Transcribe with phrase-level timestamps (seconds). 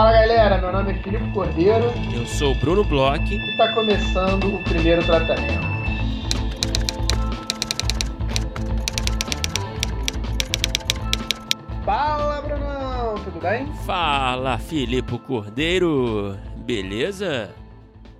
[0.00, 1.84] Fala galera, meu nome é Filipe Cordeiro.
[2.16, 3.22] Eu sou o Bruno Bloch.
[3.22, 5.60] E está começando o primeiro tratamento.
[11.84, 13.66] Fala Brunão, tudo bem?
[13.84, 17.54] Fala Filipe Cordeiro, beleza?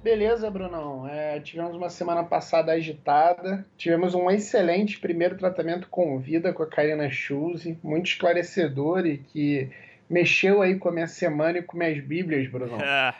[0.04, 1.08] Beleza, Brunão.
[1.08, 3.64] É, tivemos uma semana passada agitada.
[3.78, 9.70] Tivemos um excelente primeiro tratamento com vida com a Karina Schulze, muito esclarecedor e que
[10.10, 12.76] mexeu aí com a minha semana e com minhas bíblias, Bruno?
[12.82, 13.14] Ah,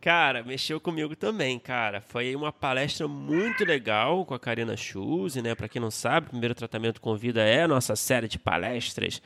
[0.00, 2.00] cara, mexeu comigo também, cara.
[2.00, 5.54] Foi uma palestra muito legal com a Karina Schulze, né?
[5.54, 9.22] Para quem não sabe, o primeiro tratamento com vida é a nossa série de palestras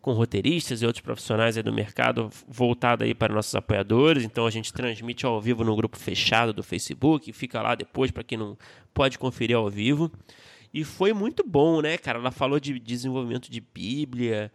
[0.00, 4.24] com roteiristas e outros profissionais do mercado voltada aí para nossos apoiadores.
[4.24, 8.24] Então a gente transmite ao vivo no grupo fechado do Facebook, fica lá depois para
[8.24, 8.56] quem não
[8.94, 10.10] pode conferir ao vivo.
[10.72, 12.18] E foi muito bom, né, cara?
[12.18, 14.52] Ela falou de desenvolvimento de Bíblia,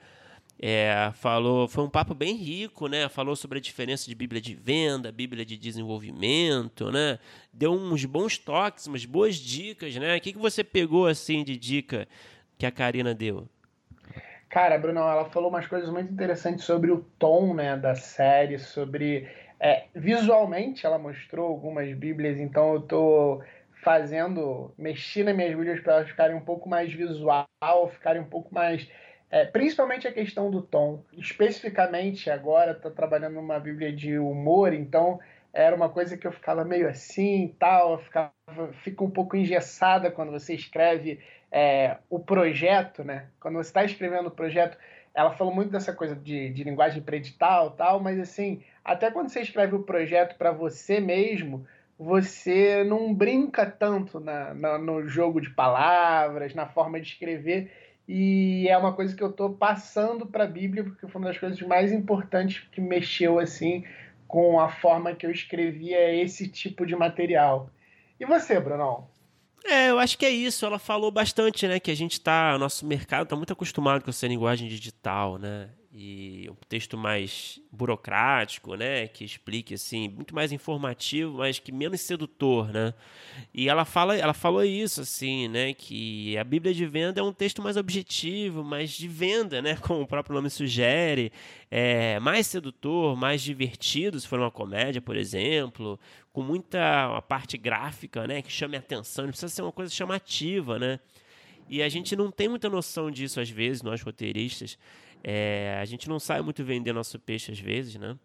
[0.61, 3.09] é, falou, foi um papo bem rico, né?
[3.09, 7.19] Falou sobre a diferença de Bíblia de venda, Bíblia de desenvolvimento, né?
[7.53, 10.15] Deu uns bons toques, umas boas dicas, né?
[10.15, 12.07] O que, que você pegou assim de dica
[12.57, 13.47] que a Karina deu?
[14.49, 19.27] Cara, Bruno, ela falou umas coisas muito interessantes sobre o tom, né, da série, sobre
[19.59, 23.43] é, visualmente ela mostrou algumas Bíblias, então eu tô
[23.83, 27.47] fazendo, mexi nas minhas Bíblias para elas ficarem um pouco mais visual,
[27.91, 28.87] ficarem um pouco mais
[29.29, 31.03] é, principalmente a questão do tom.
[31.13, 35.19] Especificamente agora, estou trabalhando numa Bíblia de humor, então
[35.53, 38.31] era uma coisa que eu ficava meio assim tal, eu ficava,
[38.83, 41.19] fica um pouco engessada quando você escreve
[41.51, 43.27] é, o projeto, né?
[43.39, 44.77] Quando você está escrevendo o projeto,
[45.13, 49.39] ela falou muito dessa coisa de, de linguagem predital tal, mas assim, até quando você
[49.39, 51.65] escreve o projeto para você mesmo,
[51.97, 57.71] você não brinca tanto na, na, no jogo de palavras, na forma de escrever
[58.07, 61.37] e é uma coisa que eu estou passando para a Bíblia, porque foi uma das
[61.39, 63.83] coisas mais importantes que mexeu assim
[64.27, 67.69] com a forma que eu escrevia esse tipo de material.
[68.19, 69.07] E você, Brunão?
[69.65, 70.65] É, eu acho que é isso.
[70.65, 74.27] Ela falou bastante, né, que a gente tá, nosso mercado está muito acostumado com essa
[74.27, 75.69] linguagem digital, né?
[75.97, 82.01] E um texto mais burocrático, né, que explique assim, muito mais informativo, mas que menos
[82.01, 82.93] sedutor, né?
[83.53, 87.31] E ela fala, ela falou isso assim, né, que a Bíblia de venda é um
[87.31, 91.31] texto mais objetivo, mais de venda, né, como o próprio nome sugere,
[91.71, 95.97] é mais sedutor, mais divertido, se for uma comédia, por exemplo,
[96.33, 100.77] com muita uma parte gráfica, né, que chame a atenção, precisa ser uma coisa chamativa,
[100.77, 100.99] né?
[101.69, 104.77] E a gente não tem muita noção disso às vezes, nós roteiristas.
[105.27, 108.15] É, a gente não sabe muito vender nosso peixe às vezes, né?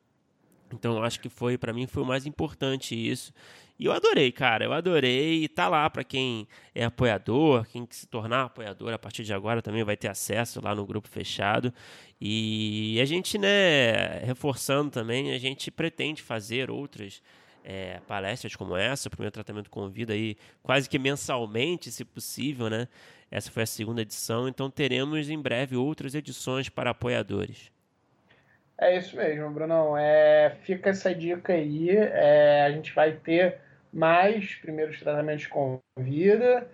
[0.71, 3.33] Então acho que foi, para mim, foi o mais importante isso.
[3.79, 5.45] E eu adorei, cara, eu adorei.
[5.45, 9.63] E tá lá para quem é apoiador, quem se tornar apoiador a partir de agora
[9.63, 11.73] também vai ter acesso lá no grupo fechado.
[12.21, 17.23] E a gente, né, reforçando também, a gente pretende fazer outras
[17.65, 22.89] é, palestras como essa, o primeiro tratamento convida aí quase que mensalmente, se possível, né?
[23.31, 27.71] Essa foi a segunda edição, então teremos em breve outras edições para apoiadores.
[28.81, 29.97] É isso mesmo, Brunão.
[29.97, 31.91] É, fica essa dica aí.
[31.91, 33.59] É, a gente vai ter
[33.93, 36.67] mais primeiros tratamentos com vida.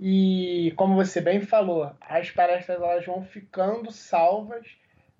[0.00, 4.66] E como você bem falou, as palestras elas vão ficando salvas.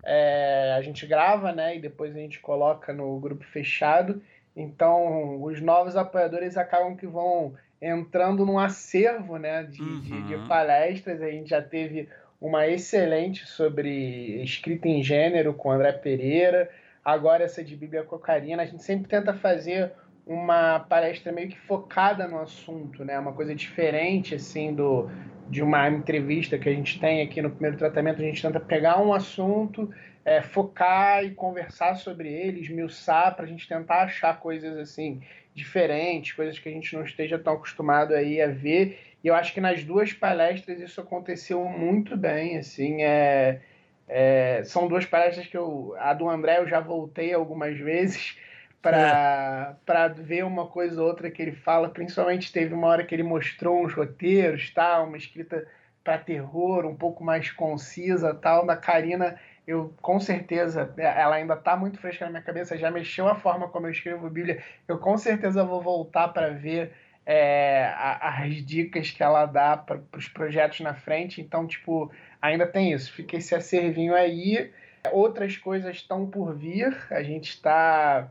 [0.05, 1.77] É, a gente grava, né?
[1.77, 4.21] E depois a gente coloca no grupo fechado.
[4.55, 10.01] Então, os novos apoiadores acabam que vão entrando num acervo né, de, uhum.
[10.01, 10.47] de, de, uhum.
[10.47, 11.21] palestras.
[11.21, 12.09] A gente já teve
[12.41, 16.71] uma excelente sobre escrita em gênero com André Pereira,
[17.05, 18.63] agora essa de Bíblia Cocarina.
[18.63, 19.93] A gente sempre tenta fazer
[20.27, 23.19] uma palestra meio que focada no assunto, né?
[23.19, 25.11] Uma coisa diferente assim do
[25.49, 28.23] de uma entrevista que a gente tem aqui no primeiro tratamento.
[28.23, 29.91] A gente tenta pegar um assunto,
[30.25, 35.21] é, focar e conversar sobre ele, esmiuçar para a gente tentar achar coisas assim
[35.55, 38.99] diferentes, coisas que a gente não esteja tão acostumado aí a ver.
[39.23, 43.61] E eu acho que nas duas palestras isso aconteceu muito bem, assim, é,
[44.09, 48.37] é são duas palestras que eu, a do André eu já voltei algumas vezes
[48.81, 49.87] para é.
[49.87, 53.23] para ver uma coisa ou outra que ele fala, principalmente teve uma hora que ele
[53.23, 55.67] mostrou uns roteiros, tal, uma escrita
[56.03, 61.55] para terror, um pouco mais concisa, tal, da Karina eu com certeza, é, ela ainda
[61.55, 64.63] está muito fresca na minha cabeça, já mexeu a forma como eu escrevo Bíblia.
[64.89, 66.93] Eu com certeza vou voltar para ver
[67.25, 71.41] é, as dicas que ela dá para os projetos na frente.
[71.41, 72.11] Então, tipo,
[72.41, 73.13] ainda tem isso.
[73.13, 74.71] Fica esse acervinho aí.
[75.13, 76.97] Outras coisas estão por vir.
[77.11, 78.29] A gente está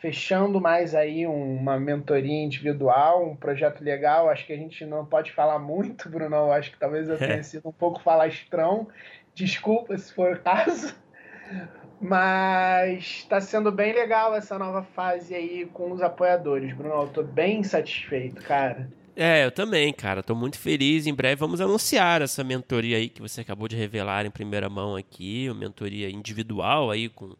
[0.00, 4.30] fechando mais aí uma mentoria individual, um projeto legal.
[4.30, 6.50] Acho que a gente não pode falar muito, Bruno.
[6.50, 8.88] Acho que talvez eu tenha sido um pouco falastrão.
[9.34, 10.94] Desculpa se for o caso.
[12.00, 17.02] Mas está sendo bem legal essa nova fase aí com os apoiadores, Bruno.
[17.02, 18.90] Eu tô bem satisfeito, cara.
[19.14, 20.22] É, eu também, cara.
[20.22, 21.06] Tô muito feliz.
[21.06, 24.96] Em breve vamos anunciar essa mentoria aí que você acabou de revelar em primeira mão
[24.96, 27.36] aqui, uma mentoria individual aí com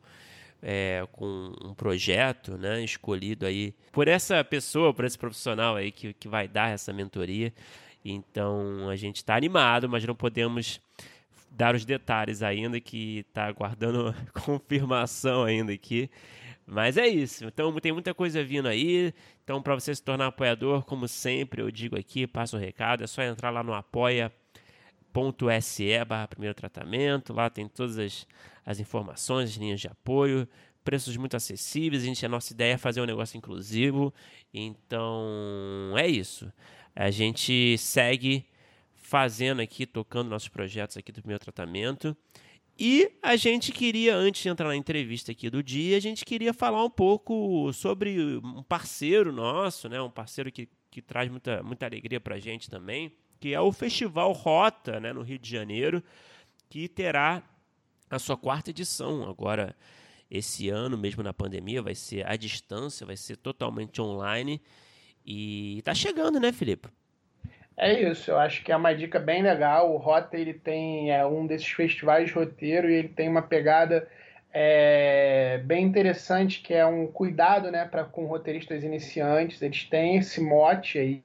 [0.63, 6.13] é, com um projeto, né, escolhido aí por essa pessoa, por esse profissional aí que,
[6.13, 7.53] que vai dar essa mentoria.
[8.05, 10.81] Então a gente está animado, mas não podemos
[11.51, 14.15] dar os detalhes ainda, que está aguardando
[14.45, 16.09] confirmação ainda aqui.
[16.67, 17.45] Mas é isso.
[17.45, 19.13] Então tem muita coisa vindo aí.
[19.43, 23.07] Então, para você se tornar apoiador, como sempre, eu digo aqui, passo o recado, é
[23.09, 24.33] só entrar lá no apoia.se
[26.07, 27.33] barra primeiro tratamento.
[27.33, 28.25] Lá tem todas as,
[28.65, 30.47] as informações, as linhas de apoio,
[30.85, 32.05] preços muito acessíveis.
[32.05, 34.15] A, gente, a nossa ideia é fazer um negócio inclusivo.
[34.55, 36.53] Então é isso.
[36.95, 38.47] A gente segue
[39.11, 42.17] fazendo aqui, tocando nossos projetos aqui do primeiro tratamento.
[42.79, 46.55] E a gente queria, antes de entrar na entrevista aqui do dia, a gente queria
[46.55, 50.01] falar um pouco sobre um parceiro nosso, né?
[50.01, 53.73] Um parceiro que, que traz muita, muita alegria para a gente também, que é o
[53.73, 55.13] Festival Rota, né?
[55.13, 56.05] No Rio de Janeiro,
[56.69, 57.43] que terá
[58.09, 59.75] a sua quarta edição agora
[60.31, 64.63] esse ano, mesmo na pandemia, vai ser à distância, vai ser totalmente online.
[65.27, 66.89] E tá chegando, né, Felipe?
[67.83, 69.91] É isso, eu acho que é uma dica bem legal.
[69.91, 74.07] O Rota ele tem é, um desses festivais de roteiro e ele tem uma pegada
[74.53, 79.63] é, bem interessante que é um cuidado né, pra, com roteiristas iniciantes.
[79.63, 81.25] Eles têm esse mote aí.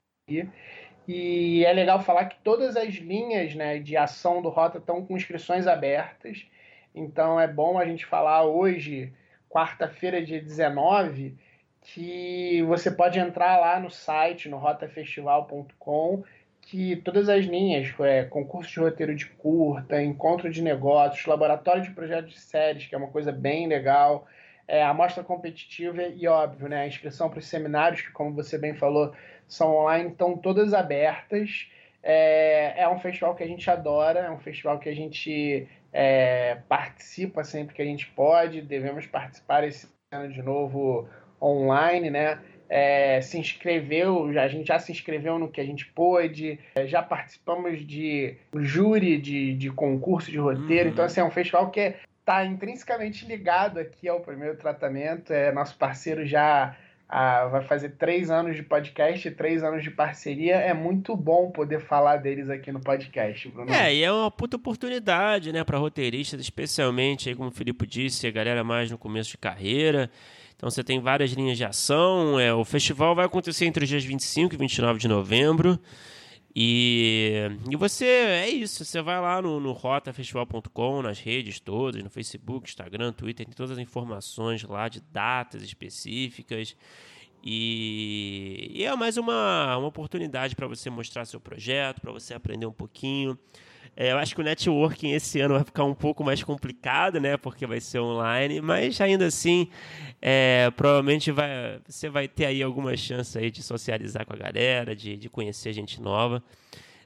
[1.06, 5.18] E é legal falar que todas as linhas né, de ação do Rota estão com
[5.18, 6.48] inscrições abertas.
[6.96, 9.12] Então é bom a gente falar hoje,
[9.50, 11.38] quarta-feira, dia 19,
[11.82, 16.24] que você pode entrar lá no site, no rotafestival.com
[16.66, 21.92] que todas as linhas, é, concurso de roteiro de curta, encontro de negócios, laboratório de
[21.92, 24.28] projetos de séries, que é uma coisa bem legal,
[24.68, 28.74] é, amostra competitiva e, óbvio, né, a inscrição para os seminários, que, como você bem
[28.74, 29.14] falou,
[29.48, 31.70] são online, estão todas abertas.
[32.02, 36.58] É, é um festival que a gente adora, é um festival que a gente é,
[36.68, 41.08] participa sempre que a gente pode, devemos participar esse ano de novo
[41.40, 42.40] online, né?
[42.70, 46.88] É, se inscreveu, já, a gente já se inscreveu no que a gente pôde, é,
[46.88, 50.94] já participamos de júri de, de concurso de roteiro, uhum.
[50.94, 55.78] então assim, é um festival que está intrinsecamente ligado aqui ao primeiro tratamento, é nosso
[55.78, 56.76] parceiro já
[57.08, 60.56] ah, vai fazer três anos de podcast, três anos de parceria.
[60.56, 63.72] É muito bom poder falar deles aqui no podcast, Bruno.
[63.72, 68.26] É, e é uma puta oportunidade, né, para roteiristas, especialmente, aí, como o Filipe disse,
[68.26, 70.10] a galera mais no começo de carreira.
[70.56, 72.40] Então você tem várias linhas de ação.
[72.40, 75.80] É, o festival vai acontecer entre os dias 25 e 29 de novembro.
[76.58, 82.10] E, e você, é isso, você vai lá no, no rotafestival.com, nas redes todas, no
[82.10, 86.78] Facebook, Instagram, Twitter, tem todas as informações lá de datas específicas.
[87.44, 92.66] E, e é mais uma, uma oportunidade para você mostrar seu projeto, para você aprender
[92.66, 93.38] um pouquinho.
[93.98, 97.38] É, eu acho que o networking esse ano vai ficar um pouco mais complicado, né?
[97.38, 99.70] Porque vai ser online, mas ainda assim,
[100.22, 104.94] é, provavelmente vai, você vai ter aí alguma chance aí de socializar com a galera,
[104.94, 106.44] de, de conhecer gente nova,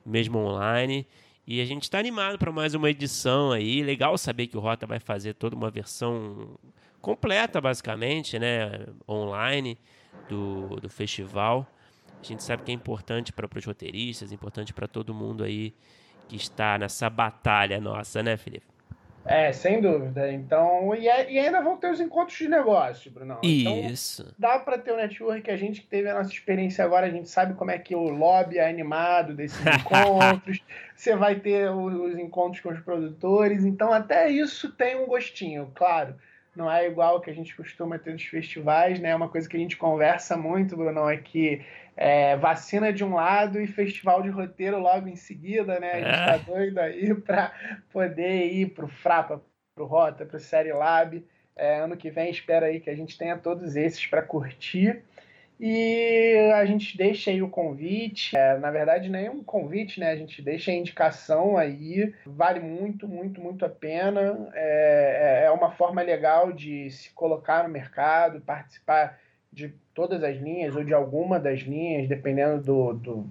[0.03, 1.05] mesmo online.
[1.45, 3.83] E a gente está animado para mais uma edição aí.
[3.83, 6.57] Legal saber que o Rota vai fazer toda uma versão
[7.01, 8.87] completa, basicamente, né?
[9.07, 9.77] Online
[10.27, 11.67] do, do festival.
[12.21, 15.73] A gente sabe que é importante para os roteiristas, importante para todo mundo aí
[16.29, 18.67] que está nessa batalha nossa, né, Felipe?
[19.25, 20.31] É, sem dúvida.
[20.31, 23.39] Então, e, é, e ainda vão ter os encontros de negócio, Bruno.
[23.43, 24.33] Então, Isso.
[24.37, 27.09] Dá para ter o network que a gente que teve a nossa experiência agora, a
[27.09, 30.63] gente sabe como é que o lobby é animado desses encontros.
[30.95, 33.65] Você vai ter os encontros com os produtores.
[33.65, 36.15] Então, até isso tem um gostinho, claro
[36.59, 39.15] não é igual que a gente costuma ter nos festivais, né?
[39.15, 43.61] Uma coisa que a gente conversa muito, Bruno, é que é, vacina de um lado
[43.61, 45.91] e festival de roteiro logo em seguida, né?
[45.93, 46.55] A gente tá é.
[46.55, 47.53] doido aí para
[47.91, 49.41] poder ir pro Frapa,
[49.73, 51.25] pro Rota, pro Série Lab.
[51.55, 55.01] É, ano que vem espero aí que a gente tenha todos esses para curtir.
[55.59, 60.11] E a gente deixa aí o convite, é, na verdade nem um convite, né?
[60.11, 64.49] A gente deixa a indicação aí, vale muito, muito, muito a pena.
[64.53, 69.19] É, é, é uma forma legal de se colocar no mercado, participar
[69.51, 73.29] de todas as linhas ou de alguma das linhas, dependendo do, do,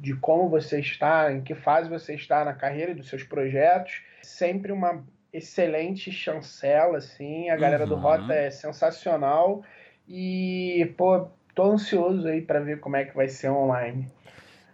[0.00, 4.02] de como você está, em que fase você está na carreira e dos seus projetos.
[4.20, 7.50] Sempre uma excelente chancela, assim.
[7.50, 7.90] A galera uhum.
[7.90, 9.62] do Rota é sensacional.
[10.08, 11.28] E, pô,
[11.58, 14.08] tô ansioso aí para ver como é que vai ser online.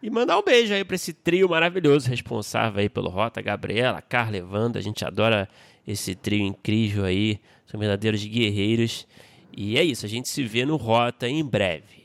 [0.03, 4.37] E mandar um beijo aí para esse trio maravilhoso responsável aí pelo Rota, Gabriela, Carla,
[4.37, 4.79] Evanda.
[4.79, 5.49] A gente adora
[5.89, 9.09] esse trio incrível aí, são verdadeiros guerreiros.
[9.57, 12.05] E é isso, a gente se vê no Rota em breve.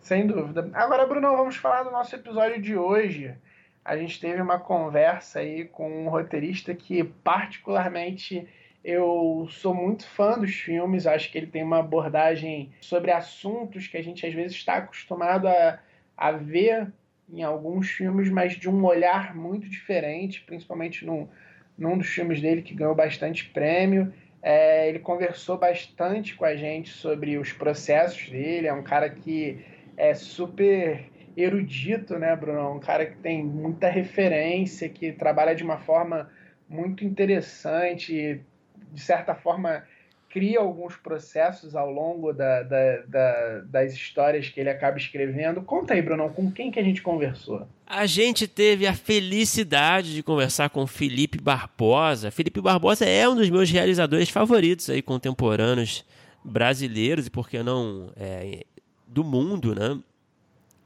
[0.00, 0.68] Sem dúvida.
[0.74, 3.32] Agora, Bruno, vamos falar do nosso episódio de hoje.
[3.84, 8.48] A gente teve uma conversa aí com um roteirista que, particularmente,
[8.88, 11.06] eu sou muito fã dos filmes.
[11.06, 15.46] Acho que ele tem uma abordagem sobre assuntos que a gente às vezes está acostumado
[15.46, 15.78] a,
[16.16, 16.90] a ver
[17.30, 21.28] em alguns filmes, mas de um olhar muito diferente, principalmente num,
[21.76, 24.10] num dos filmes dele que ganhou bastante prêmio.
[24.40, 28.68] É, ele conversou bastante com a gente sobre os processos dele.
[28.68, 29.62] É um cara que
[29.98, 31.04] é super
[31.36, 32.76] erudito, né, Bruno?
[32.76, 36.30] Um cara que tem muita referência, que trabalha de uma forma
[36.66, 38.40] muito interessante,
[38.92, 39.84] de certa forma
[40.30, 45.62] cria alguns processos ao longo da, da, da, das histórias que ele acaba escrevendo.
[45.62, 47.66] Conta aí, Bruno, com quem que a gente conversou?
[47.86, 52.30] A gente teve a felicidade de conversar com Felipe Barbosa.
[52.30, 56.04] Felipe Barbosa é um dos meus realizadores favoritos aí contemporâneos
[56.44, 58.64] brasileiros e por que não é,
[59.06, 59.98] do mundo, né?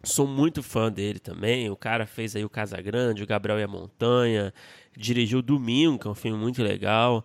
[0.04, 1.70] Sou muito fã dele também.
[1.70, 4.52] O cara fez aí o Casa Grande, o Gabriel e a Montanha,
[4.96, 7.24] dirigiu Domingo, que é um filme muito legal.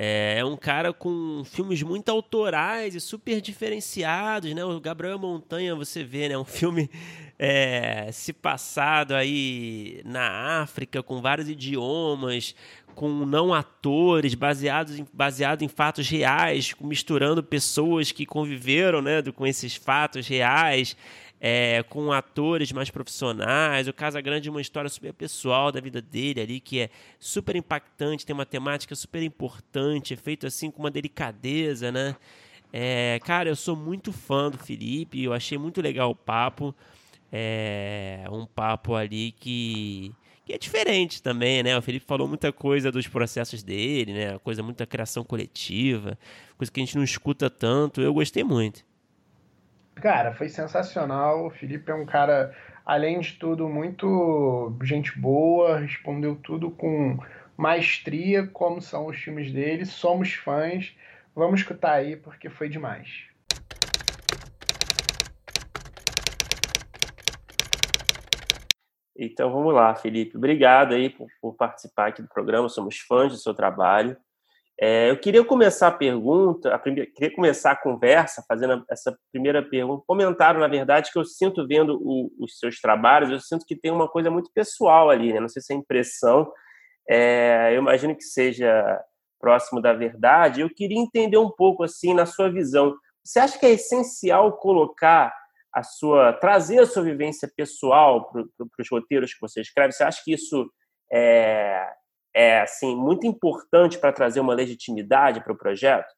[0.00, 4.64] É, é um cara com filmes muito autorais e super diferenciados, né?
[4.64, 6.38] O Gabriel Montanha, você vê, né?
[6.38, 6.88] Um filme
[7.36, 12.54] é, se passado aí na África, com vários idiomas,
[12.94, 19.46] com não atores, baseados em, baseado em fatos reais, misturando pessoas que conviveram né, com
[19.46, 20.96] esses fatos reais
[21.40, 23.88] é, com atores mais profissionais.
[23.88, 27.56] O Casa Grande é uma história super pessoal da vida dele ali, que é super
[27.56, 32.16] impactante, tem uma temática super importante, é feito assim com uma delicadeza, né?
[32.72, 36.74] É, cara, eu sou muito fã do Felipe, eu achei muito legal o papo.
[37.30, 40.14] É um papo ali que,
[40.44, 41.76] que é diferente também, né?
[41.76, 44.38] O Felipe falou muita coisa dos processos dele, né?
[44.38, 46.18] Coisa muita criação coletiva,
[46.56, 48.00] coisa que a gente não escuta tanto.
[48.00, 48.87] Eu gostei muito.
[50.00, 51.46] Cara, foi sensacional.
[51.46, 52.54] O Felipe é um cara,
[52.86, 57.18] além de tudo, muito gente boa, respondeu tudo com
[57.56, 59.84] maestria, como são os filmes dele.
[59.84, 60.96] Somos fãs.
[61.34, 63.26] Vamos escutar aí porque foi demais.
[69.16, 70.36] Então vamos lá, Felipe.
[70.36, 72.68] Obrigado aí por, por participar aqui do programa.
[72.68, 74.16] Somos fãs do seu trabalho.
[74.80, 79.60] É, eu queria começar a pergunta, a primeira, queria começar a conversa fazendo essa primeira
[79.60, 80.04] pergunta.
[80.06, 83.90] Comentário, na verdade, que eu sinto vendo o, os seus trabalhos, eu sinto que tem
[83.90, 85.40] uma coisa muito pessoal ali, né?
[85.40, 86.52] Não sei se é impressão,
[87.10, 89.02] é, eu imagino que seja
[89.40, 90.60] próximo da verdade.
[90.60, 92.94] Eu queria entender um pouco, assim, na sua visão.
[93.24, 95.34] Você acha que é essencial colocar
[95.74, 98.42] a sua, trazer a sua vivência pessoal para
[98.78, 99.92] os roteiros que você escreve?
[99.92, 100.70] Você acha que isso
[101.12, 101.84] é,
[102.38, 106.14] é assim muito importante para trazer uma legitimidade para o projeto?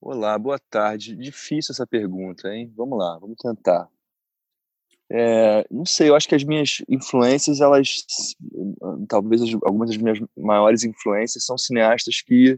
[0.00, 1.16] Olá, boa tarde.
[1.16, 2.72] Difícil essa pergunta, hein?
[2.76, 3.88] Vamos lá, vamos tentar.
[5.10, 8.06] É, não sei, eu acho que as minhas influências, elas,
[9.08, 12.56] talvez algumas das minhas maiores influências são cineastas que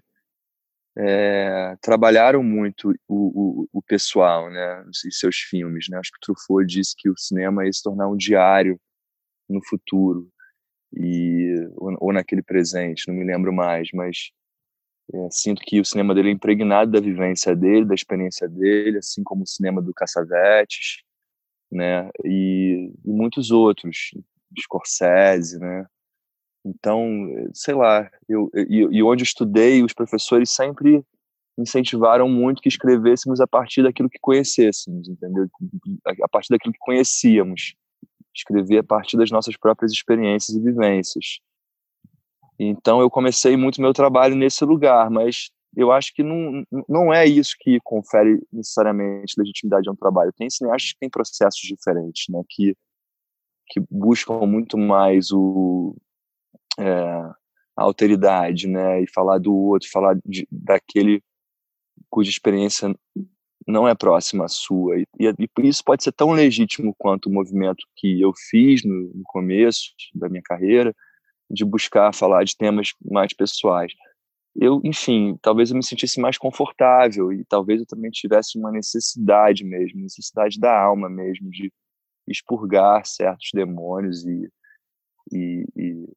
[0.98, 5.96] é, trabalharam muito o, o, o, pessoal, né, e seus filmes, né.
[5.98, 8.78] Acho que Truffaut disse que o cinema ia se tornar um diário
[9.48, 10.30] no futuro
[10.92, 14.30] e ou, ou naquele presente, não me lembro mais, mas
[15.12, 19.22] é, sinto que o cinema dele é impregnado da vivência dele, da experiência dele, assim
[19.22, 21.02] como o cinema do Cassavetes,
[21.70, 24.10] né, e, e muitos outros,
[24.58, 25.86] Scorsese, né.
[26.64, 31.04] Então, sei lá, eu, e, onde eu estudei, os professores sempre
[31.56, 35.48] incentivaram muito que escrevêssemos a partir daquilo que conhecêssemos, entendeu?
[36.22, 37.76] A partir daquilo que conhecíamos
[38.36, 41.40] escrever a partir das nossas próprias experiências e vivências.
[42.58, 47.26] Então eu comecei muito meu trabalho nesse lugar, mas eu acho que não, não é
[47.26, 50.32] isso que confere necessariamente legitimidade a um trabalho.
[50.32, 52.74] Tem cineastas que têm processos diferentes, né, que,
[53.68, 55.94] que buscam muito mais o,
[56.78, 56.84] é,
[57.76, 61.22] a alteridade, né, e falar do outro, falar de, daquele
[62.08, 62.94] cuja experiência
[63.66, 64.98] não é próxima à sua.
[64.98, 69.24] E, e, isso pode ser tão legítimo quanto o movimento que eu fiz no, no,
[69.24, 70.94] começo da minha carreira,
[71.50, 73.92] de buscar falar de temas mais pessoais.
[74.54, 79.64] Eu, enfim, talvez eu me sentisse mais confortável e talvez eu também tivesse uma necessidade
[79.64, 81.70] mesmo, necessidade da alma mesmo, de
[82.26, 84.48] expurgar certos demônios e,
[85.32, 86.08] e, e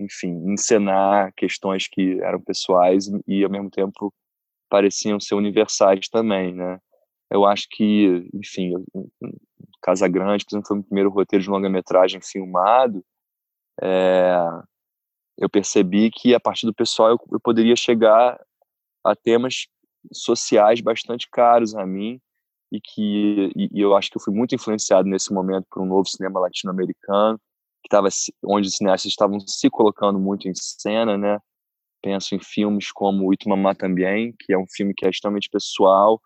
[0.00, 4.12] enfim, encenar questões que eram pessoais e, ao mesmo tempo,
[4.70, 6.78] pareciam ser universais também, né?
[7.30, 8.72] Eu acho que, enfim,
[9.82, 13.04] Casa Grande, por exemplo, foi o primeiro roteiro de longa-metragem filmado.
[13.82, 14.36] É,
[15.38, 18.40] eu percebi que a partir do pessoal eu, eu poderia chegar
[19.04, 19.66] a temas
[20.12, 22.20] sociais bastante caros a mim
[22.72, 25.86] e que e, e eu acho que eu fui muito influenciado nesse momento por um
[25.86, 27.38] novo cinema latino-americano
[27.82, 28.08] que estava
[28.44, 31.38] onde os cineastas estavam se colocando muito em cena, né?
[32.02, 36.20] Penso em filmes como Itumamá também, que é um filme que é extremamente pessoal,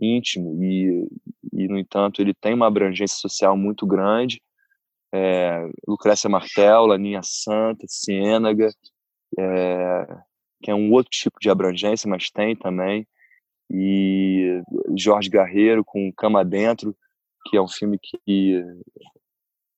[0.00, 1.06] íntimo e,
[1.52, 4.40] e no entanto ele tem uma abrangência social muito grande.
[5.12, 8.70] É, Lucrécia Martel, Laninha Santa, Ciênaga,
[9.38, 10.06] é,
[10.62, 13.06] que é um outro tipo de abrangência, mas tem também
[13.70, 14.60] e
[14.96, 16.96] Jorge Garreiro com Cama Dentro,
[17.46, 18.64] que é um filme que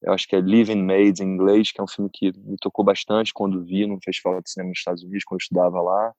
[0.02, 2.84] eu acho que é Living Made em inglês, que é um filme que me tocou
[2.84, 6.12] bastante quando vi no Festival de Cinema nos Estados Unidos, quando eu estudava lá.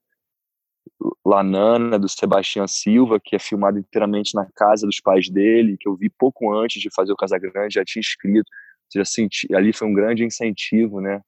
[1.25, 5.87] La Nana, do Sebastião Silva, que é filmado inteiramente na casa dos pais dele, que
[5.87, 8.49] eu vi pouco antes de fazer o Casagrande, já tinha escrito.
[8.93, 11.21] Já senti, ali foi um grande incentivo, né?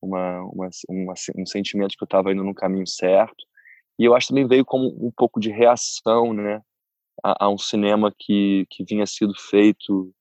[0.00, 3.44] Uma, uma, uma um sentimento que eu estava indo no caminho certo.
[3.98, 6.60] E eu acho também veio como um pouco de reação, né,
[7.22, 10.12] a, a um cinema que, que vinha sido feito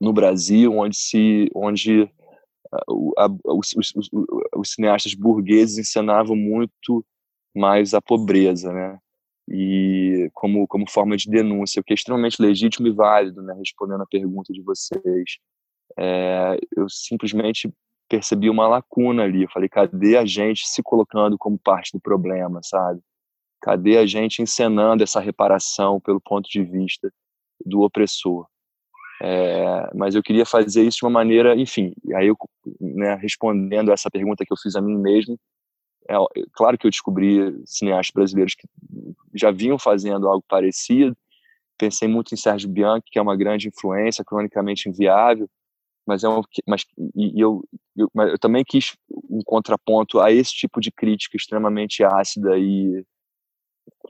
[0.00, 2.10] no Brasil, onde se onde
[2.72, 4.10] a, a, os, os, os,
[4.56, 7.04] os, cineastas burgueses encenavam muito
[7.54, 8.98] mais a pobreza, né?
[9.48, 13.54] E como como forma de denúncia, o que é extremamente legítimo e válido, né?
[13.54, 15.38] Respondendo a pergunta de vocês,
[15.98, 17.72] é, eu simplesmente
[18.08, 19.42] percebi uma lacuna ali.
[19.42, 23.00] Eu falei, cadê a gente se colocando como parte do problema, sabe?
[23.60, 27.12] Cadê a gente encenando essa reparação pelo ponto de vista
[27.64, 28.46] do opressor?
[29.22, 32.36] É, mas eu queria fazer isso de uma maneira, enfim, aí eu,
[32.80, 35.38] né, respondendo essa pergunta que eu fiz a mim mesmo,
[36.08, 36.14] é,
[36.52, 38.68] claro que eu descobri cineastas brasileiros que
[39.34, 41.16] já vinham fazendo algo parecido,
[41.78, 45.48] pensei muito em Sérgio Bianchi, que é uma grande influência, cronicamente inviável,
[46.06, 46.84] mas é um, mas
[47.16, 47.64] e eu,
[47.96, 48.94] eu, mas eu também quis
[49.30, 53.04] um contraponto a esse tipo de crítica extremamente ácida e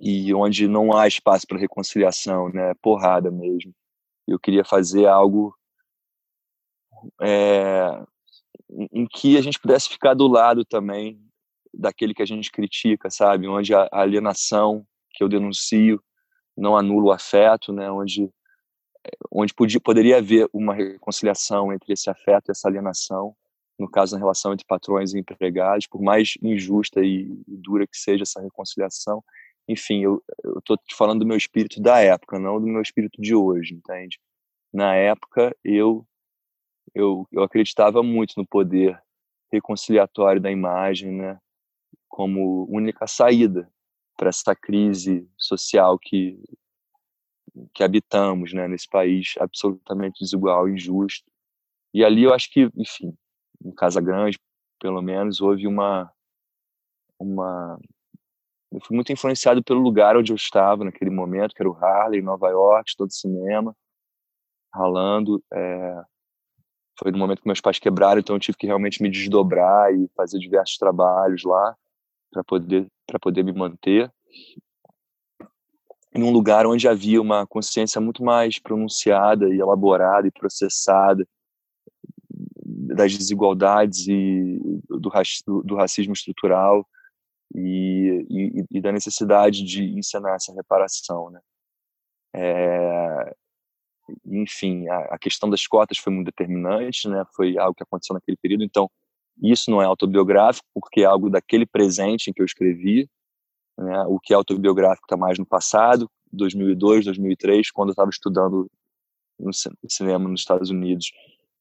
[0.01, 2.73] e onde não há espaço para reconciliação, né?
[2.83, 3.73] Porrada mesmo.
[4.27, 5.55] Eu queria fazer algo
[7.23, 8.03] é,
[8.93, 11.21] em que a gente pudesse ficar do lado também
[11.73, 13.47] daquele que a gente critica, sabe?
[13.47, 16.03] Onde a alienação que eu denuncio
[16.57, 17.91] não anula o afeto, né?
[17.91, 18.31] Onde
[19.31, 23.37] onde podia, poderia haver uma reconciliação entre esse afeto e essa alienação,
[23.79, 28.23] no caso, na relação entre patrões e empregados, por mais injusta e dura que seja
[28.23, 29.23] essa reconciliação.
[29.69, 30.23] Enfim, eu
[30.59, 34.19] estou te falando do meu espírito da época, não do meu espírito de hoje, entende?
[34.73, 36.07] Na época, eu,
[36.95, 39.01] eu, eu acreditava muito no poder
[39.53, 41.39] reconciliatório da imagem, né?
[42.09, 43.71] como única saída
[44.17, 46.43] para essa crise social que
[47.75, 51.31] que habitamos, né, nesse país absolutamente desigual, injusto.
[51.95, 53.17] E ali eu acho que, enfim,
[53.65, 54.39] em Casa Grande,
[54.79, 56.13] pelo menos, houve uma
[57.19, 57.79] uma
[58.73, 62.21] eu fui muito influenciado pelo lugar onde eu estava naquele momento, que era o Harley,
[62.21, 63.75] Nova York, todo cinema,
[64.75, 65.43] ralando.
[65.53, 66.03] É...
[66.99, 70.09] Foi no momento que meus pais quebraram, então eu tive que realmente me desdobrar e
[70.17, 71.77] fazer diversos trabalhos lá
[72.31, 74.11] para poder para poder me manter
[76.13, 81.27] em um lugar onde havia uma consciência muito mais pronunciada e elaborada e processada
[82.65, 86.87] das desigualdades e do, do racismo estrutural
[87.55, 91.41] e, e, e, da necessidade de ensinar essa reparação, né?
[92.35, 93.35] É,
[94.25, 97.25] enfim, a, a, questão das cotas foi muito determinante, né?
[97.35, 98.65] Foi algo que aconteceu naquele período.
[98.65, 98.91] Então,
[99.43, 103.09] isso não é autobiográfico porque é algo daquele presente em que eu escrevi,
[103.79, 104.03] né?
[104.09, 108.71] O que é autobiográfico está mais no passado, 2002, 2003, quando eu estava estudando
[109.39, 109.51] no
[109.89, 111.13] cinema nos Estados Unidos.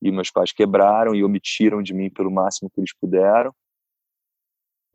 [0.02, 3.54] E meus pais quebraram e omitiram de mim pelo máximo que eles puderam.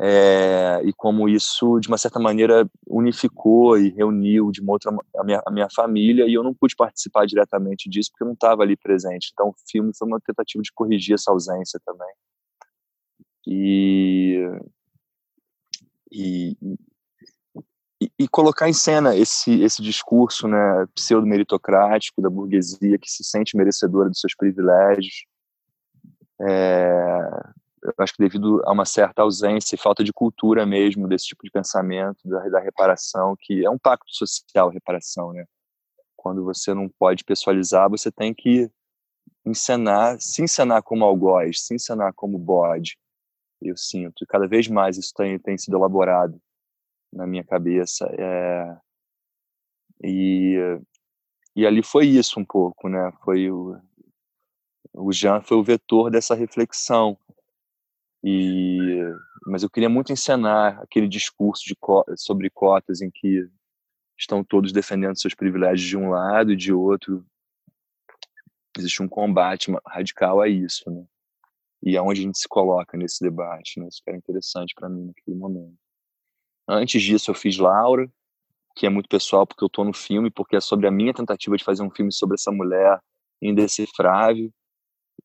[0.02, 5.24] É, e como isso, de uma certa maneira, unificou e reuniu de uma outra a
[5.24, 8.62] minha, a minha família, e eu não pude participar diretamente disso porque eu não estava
[8.62, 9.28] ali presente.
[9.30, 12.08] Então, o filme foi uma tentativa de corrigir essa ausência também.
[13.46, 14.38] E,
[16.10, 16.56] e,
[18.18, 24.08] e, colocar em cena esse, esse discurso né, pseudo-meritocrático da burguesia que se sente merecedora
[24.08, 25.26] dos seus privilégios.
[26.40, 31.26] É, eu acho que devido a uma certa ausência e falta de cultura mesmo desse
[31.26, 35.44] tipo de pensamento, da, da reparação, que é um pacto social, reparação, né?
[36.16, 38.70] Quando você não pode pessoalizar, você tem que
[39.44, 42.98] encenar, se encenar como algoz, se encenar como bode,
[43.60, 44.22] eu sinto.
[44.22, 46.40] E cada vez mais isso tem, tem sido elaborado
[47.12, 48.06] na minha cabeça.
[48.18, 48.76] É,
[50.04, 50.56] e,
[51.56, 53.12] e ali foi isso um pouco, né?
[53.24, 53.78] Foi o,
[54.94, 57.18] o Jean foi o vetor dessa reflexão.
[58.22, 58.78] E
[59.46, 61.74] mas eu queria muito encenar aquele discurso de
[62.16, 63.48] sobre cotas em que
[64.18, 67.24] estão todos defendendo seus privilégios de um lado e de outro
[68.76, 71.04] existe um combate radical a isso, né?
[71.82, 73.88] E aonde a gente se coloca nesse debate, né?
[73.88, 75.76] Isso que era interessante para mim naquele momento.
[76.68, 78.08] Antes disso, eu fiz Laura,
[78.76, 81.56] que é muito pessoal porque eu estou no filme, porque é sobre a minha tentativa
[81.56, 83.00] de fazer um filme sobre essa mulher
[83.40, 84.52] indecifrável.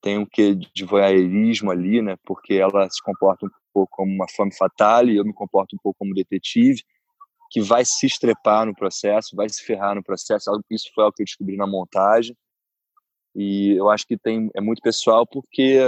[0.02, 2.16] Tem um quê de voyeurismo ali, né?
[2.26, 5.80] Porque ela se comporta um pouco como uma femme fatale e eu me comporto um
[5.82, 6.82] pouco como detetive,
[7.50, 10.52] que vai se estrepar no processo, vai se ferrar no processo.
[10.70, 12.36] Isso foi o que eu descobri na montagem.
[13.36, 15.80] E eu acho que tem é muito pessoal porque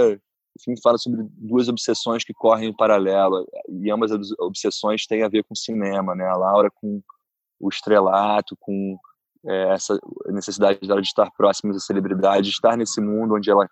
[0.58, 5.22] o filme fala sobre duas obsessões que correm em paralelo e ambas as obsessões têm
[5.22, 6.26] a ver com cinema, né?
[6.26, 7.00] A Laura com
[7.60, 8.98] o estrelato, com
[9.46, 13.68] é, essa necessidade dela de estar próxima da celebridade, de estar nesse mundo onde ela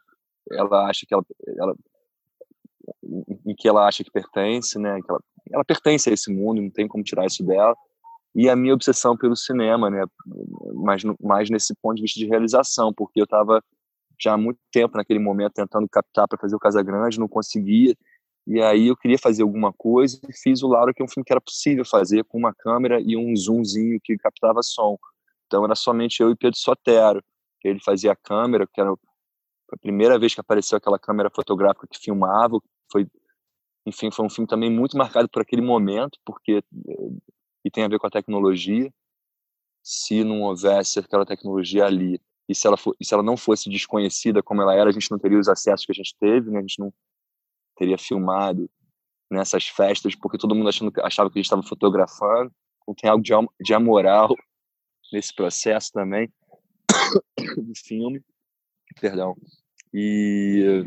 [0.53, 1.25] ela acha que ela,
[1.59, 1.77] ela
[3.57, 5.01] que ela acha que pertence, né?
[5.03, 5.21] Que ela,
[5.53, 7.75] ela pertence a esse mundo, não tem como tirar isso dela.
[8.35, 10.05] E a minha obsessão pelo cinema, né?
[10.75, 13.63] Mais, mais nesse ponto de vista de realização, porque eu estava
[14.19, 17.95] já há muito tempo naquele momento tentando captar para fazer o Casa Grande, não conseguia.
[18.47, 21.25] E aí eu queria fazer alguma coisa e fiz o Laura, que é um filme
[21.25, 24.97] que era possível fazer com uma câmera e um zoomzinho que captava som.
[25.47, 27.23] Então era somente eu e Pedro Sotero,
[27.69, 28.95] ele fazia a câmera, que era
[29.73, 33.07] a primeira vez que apareceu aquela câmera fotográfica que filmava, foi
[33.87, 36.63] enfim, foi um filme também muito marcado por aquele momento, porque
[37.65, 38.93] e tem a ver com a tecnologia.
[39.83, 44.43] Se não houvesse aquela tecnologia ali e se ela for, se ela não fosse desconhecida
[44.43, 46.59] como ela era, a gente não teria os acessos que a gente teve, né?
[46.59, 46.93] A gente não
[47.77, 48.71] teria filmado
[49.31, 52.53] nessas festas, porque todo mundo achando, achava que a gente estava fotografando.
[52.83, 54.35] Então tem algo de, de amoral
[55.13, 56.33] nesse processo também
[57.57, 58.23] do filme.
[59.01, 59.37] Perdão.
[59.93, 60.85] E,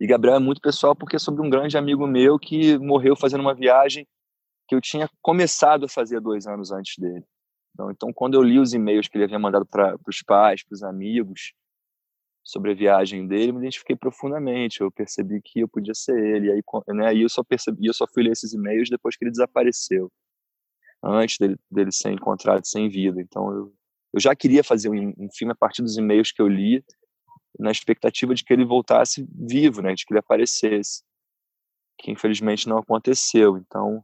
[0.00, 3.40] e Gabriel é muito pessoal porque é sobre um grande amigo meu que morreu fazendo
[3.40, 4.06] uma viagem
[4.68, 7.24] que eu tinha começado a fazer dois anos antes dele.
[7.72, 10.74] Então, então quando eu li os e-mails que ele havia mandado para os pais, para
[10.74, 11.52] os amigos,
[12.46, 14.80] sobre a viagem dele, me identifiquei profundamente.
[14.80, 16.46] Eu percebi que eu podia ser ele.
[16.46, 16.62] E aí,
[16.94, 20.10] né, eu só percebi, eu só fui ler esses e-mails depois que ele desapareceu,
[21.02, 23.20] antes dele, dele ser encontrado sem vida.
[23.20, 23.74] Então, eu,
[24.16, 26.82] eu já queria fazer um, um filme a partir dos e-mails que eu li,
[27.58, 31.04] na expectativa de que ele voltasse vivo, né, de que ele aparecesse,
[31.98, 33.58] que infelizmente não aconteceu.
[33.58, 34.02] Então,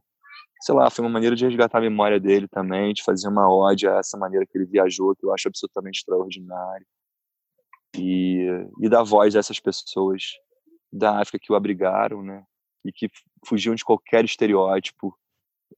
[0.61, 3.87] sei lá, foi uma maneira de resgatar a memória dele também, de fazer uma ode
[3.87, 6.85] a essa maneira que ele viajou, que eu acho absolutamente extraordinário
[7.97, 8.47] e,
[8.79, 10.33] e dar voz a essas pessoas
[10.91, 12.45] da África que o abrigaram, né?
[12.85, 13.09] E que
[13.47, 15.17] fugiam de qualquer estereótipo,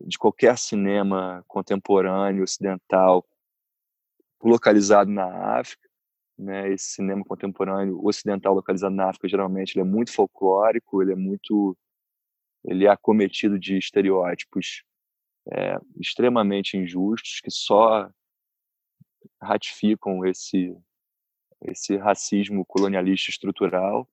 [0.01, 3.25] de qualquer cinema contemporâneo ocidental
[4.43, 5.87] localizado na África,
[6.37, 6.71] né?
[6.71, 11.77] Esse cinema contemporâneo ocidental localizado na África geralmente ele é muito folclórico, ele é muito
[12.63, 14.83] ele é acometido de estereótipos
[15.51, 18.09] é, extremamente injustos que só
[19.41, 20.75] ratificam esse
[21.61, 24.07] esse racismo colonialista estrutural.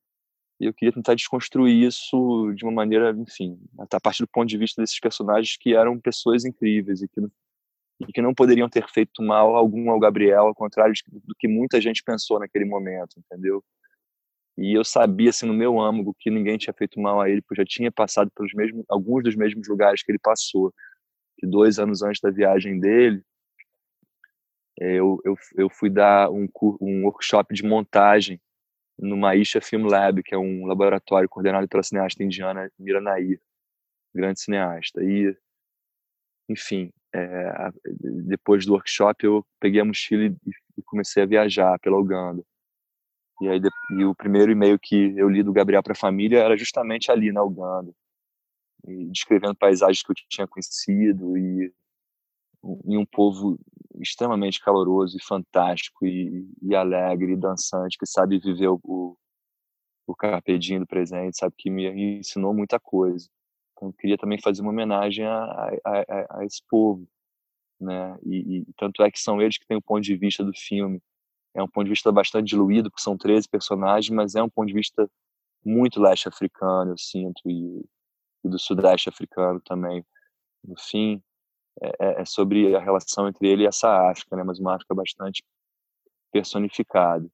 [0.61, 4.57] E eu queria tentar desconstruir isso de uma maneira, enfim, a partir do ponto de
[4.57, 7.21] vista desses personagens que eram pessoas incríveis e que,
[8.09, 11.81] e que não poderiam ter feito mal algum ao Gabriel, ao contrário do que muita
[11.81, 13.63] gente pensou naquele momento, entendeu?
[14.57, 17.61] E eu sabia, assim, no meu âmago, que ninguém tinha feito mal a ele, porque
[17.63, 20.73] já tinha passado pelos mesmos, alguns dos mesmos lugares que ele passou.
[21.39, 23.23] Que dois anos antes da viagem dele,
[24.79, 26.47] é, eu, eu, eu fui dar um,
[26.81, 28.41] um workshop de montagem
[28.99, 33.01] no Maisha Film Lab, que é um laboratório coordenado pela cineasta indiana Mira
[34.15, 35.03] grande cineasta.
[35.03, 35.37] E,
[36.49, 37.71] enfim, é,
[38.27, 42.43] depois do workshop eu peguei a mochila e comecei a viajar pela Uganda.
[43.41, 43.61] E, aí,
[43.99, 47.33] e o primeiro e-mail que eu li do Gabriel para a família era justamente ali
[47.33, 47.93] na Uganda,
[49.11, 51.73] descrevendo paisagens que eu tinha conhecido e
[52.85, 53.59] em um povo
[54.01, 59.17] extremamente caloroso e fantástico e, e alegre e dançante que sabe viver o, o,
[60.07, 60.15] o
[60.79, 63.29] do presente, sabe que me ensinou muita coisa.
[63.83, 67.05] Então, queria também fazer uma homenagem a, a, a, a esse povo,
[67.81, 68.17] né?
[68.25, 71.03] E, e, tanto é que são eles que têm o ponto de vista do filme.
[71.53, 74.69] É um ponto de vista bastante diluído, porque são 13 personagens, mas é um ponto
[74.69, 75.11] de vista
[75.65, 77.85] muito leste africano, eu sinto, e,
[78.45, 80.05] e do sudeste africano também.
[80.63, 81.21] No fim,
[81.83, 84.45] é, é, é, sobre a relação entre ele e essa África, né?
[84.45, 85.43] mas uma África bastante
[86.31, 87.29] personificada.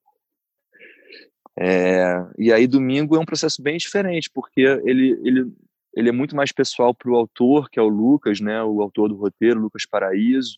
[1.55, 5.53] É, e aí domingo é um processo bem diferente, porque ele, ele,
[5.93, 9.09] ele é muito mais pessoal para o autor, que é o Lucas, né, o autor
[9.09, 10.57] do roteiro, Lucas Paraíso,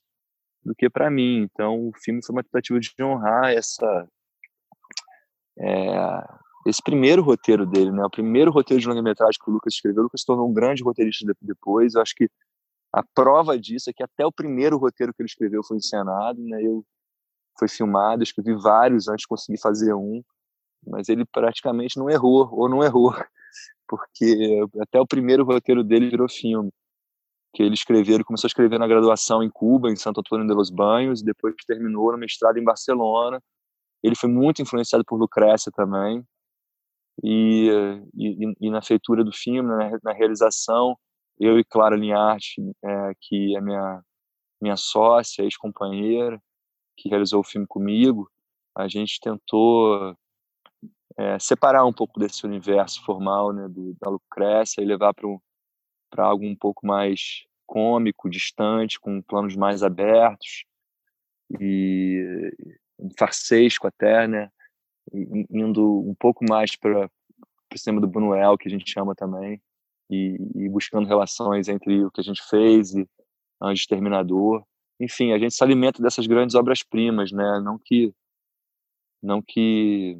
[0.63, 1.41] do que para mim.
[1.43, 4.07] Então o filme foi uma tentativa de honrar essa
[5.57, 6.23] é,
[6.65, 8.03] esse primeiro roteiro dele, né?
[8.03, 10.01] O primeiro roteiro de longa-metragem que o Lucas escreveu.
[10.01, 11.95] O Lucas se tornou um grande roteirista depois.
[11.95, 12.29] Eu acho que
[12.93, 16.61] a prova disso é que até o primeiro roteiro que ele escreveu foi encenado, né?
[16.61, 16.85] Eu
[17.57, 20.23] foi filmado, escrevi vários antes de conseguir fazer um,
[20.87, 23.13] mas ele praticamente não errou ou não errou,
[23.87, 26.71] porque até o primeiro roteiro dele virou filme
[27.53, 30.69] que ele escreveu, começou a escrever na graduação em Cuba, em Santo Antônio de los
[30.69, 33.41] Banhos, e depois terminou no mestrado em Barcelona.
[34.01, 36.25] Ele foi muito influenciado por Lucrécia também,
[37.23, 37.69] e,
[38.15, 40.95] e, e na feitura do filme, na, na realização,
[41.39, 44.01] eu e Clara Linharte, é, que é minha,
[44.61, 46.41] minha sócia, ex-companheira,
[46.97, 48.29] que realizou o filme comigo,
[48.75, 50.15] a gente tentou
[51.17, 56.45] é, separar um pouco desse universo formal né, do, da Lucrécia e levar para algo
[56.45, 60.65] um pouco mais cômico, distante, com planos mais abertos
[61.59, 62.51] e
[63.17, 64.49] farsesco até, né?
[65.49, 67.09] Indo um pouco mais para
[67.73, 69.61] o cinema do Buñuel, que a gente chama também,
[70.09, 73.07] e, e, buscando relações entre o que a gente fez e
[73.61, 74.63] Anjo Exterminador.
[74.99, 77.59] Enfim, a gente se alimenta dessas grandes obras-primas, né?
[77.61, 78.13] Não que
[79.23, 80.19] não que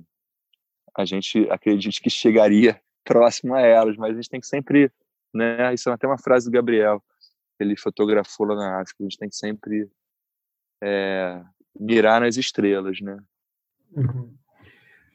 [0.97, 4.91] a gente acredite que chegaria próximo a elas, mas a gente tem que sempre
[5.33, 5.73] né?
[5.73, 7.01] Isso é até uma frase do Gabriel,
[7.59, 8.97] ele fotografou lá na África.
[8.99, 9.89] A gente tem que sempre
[10.81, 11.41] é,
[11.79, 13.17] mirar nas estrelas, né?
[13.95, 14.33] Uhum.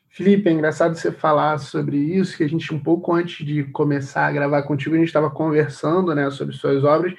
[0.09, 4.27] Felipe, é engraçado você falar sobre isso, que a gente, um pouco antes de começar
[4.27, 7.13] a gravar contigo, a gente estava conversando né, sobre suas obras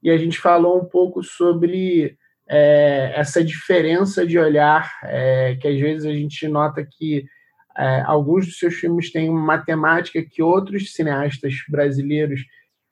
[0.00, 2.16] e a gente falou um pouco sobre
[2.48, 7.26] é, essa diferença de olhar, é, que às vezes a gente nota que
[7.76, 12.40] é, alguns dos seus filmes têm uma temática que outros cineastas brasileiros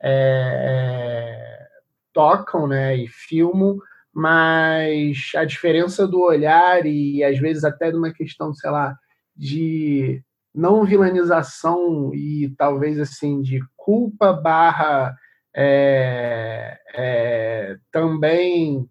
[0.00, 1.66] é, é,
[2.12, 3.78] tocam né, e filmam,
[4.12, 8.96] mas a diferença do olhar e às vezes até de uma questão, sei lá,
[9.36, 10.22] de
[10.54, 15.16] não vilanização e talvez assim de culpa barra
[15.54, 18.86] é, é, também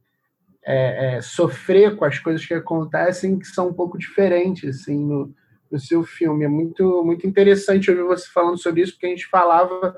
[0.65, 5.34] é, é sofrer com as coisas que acontecem que são um pouco diferentes assim no,
[5.72, 6.46] no seu filme.
[6.46, 9.96] É muito, muito interessante ouvir você falando sobre isso, porque a gente falava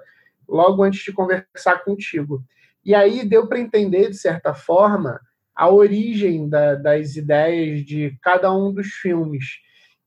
[0.48, 2.44] logo antes de conversar contigo.
[2.86, 5.20] E aí deu para entender, de certa forma,
[5.56, 9.46] a origem da, das ideias de cada um dos filmes.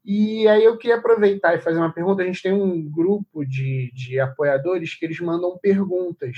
[0.04, 2.22] E aí eu queria aproveitar e fazer uma pergunta.
[2.22, 6.36] A gente tem um grupo de, de apoiadores que eles mandam perguntas.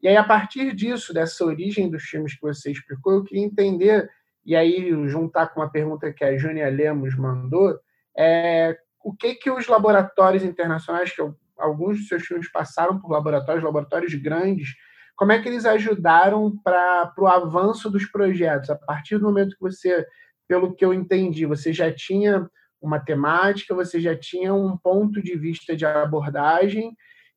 [0.00, 4.08] E aí, a partir disso, dessa origem dos filmes que você explicou, eu queria entender,
[4.46, 7.76] e aí juntar com uma pergunta que a Júnia Lemos mandou,
[8.18, 11.22] é, o que que os laboratórios internacionais, que
[11.56, 14.70] alguns dos seus filmes passaram por laboratórios, laboratórios grandes,
[15.16, 18.70] como é que eles ajudaram para o avanço dos projetos?
[18.70, 20.06] A partir do momento que você,
[20.48, 22.48] pelo que eu entendi, você já tinha
[22.80, 26.92] uma temática, você já tinha um ponto de vista de abordagem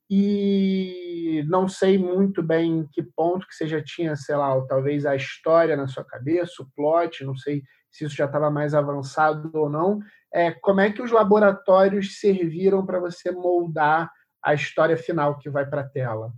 [0.10, 5.06] e não sei muito bem em que ponto que você já tinha, sei lá, talvez
[5.06, 9.52] a história na sua cabeça, o plot, não sei se isso já estava mais avançado
[9.54, 10.00] ou não,
[10.34, 15.70] é, como é que os laboratórios serviram para você moldar a história final que vai
[15.70, 16.34] para a tela?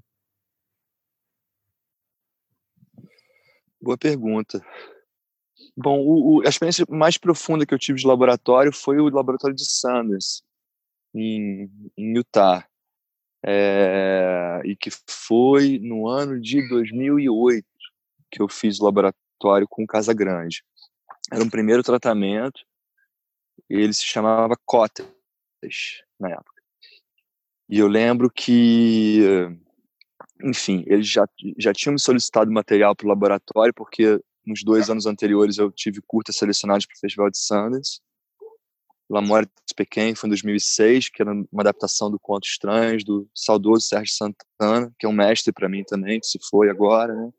[3.82, 4.66] Boa pergunta.
[5.78, 9.56] Bom, o, o, a experiência mais profunda que eu tive de laboratório foi o laboratório
[9.56, 10.44] de Sanders,
[11.13, 12.68] em, em Utah,
[13.46, 17.66] é, e que foi no ano de 2008
[18.32, 20.63] que eu fiz o laboratório com Casa Grande.
[21.34, 22.62] Era um primeiro tratamento
[23.69, 25.06] ele se chamava Cotas
[26.19, 26.62] na época.
[27.69, 29.22] E eu lembro que,
[30.43, 35.06] enfim, eles já, já tinham me solicitado material para o laboratório, porque nos dois anos
[35.06, 38.02] anteriores eu tive curtas selecionadas para o Festival de Sundance.
[39.10, 44.13] L'Amour Pequen foi em 2006, que era uma adaptação do Conto Estranhos, do saudoso Sérgio
[44.13, 47.32] Santana, que é um mestre para mim também, que se foi agora, né?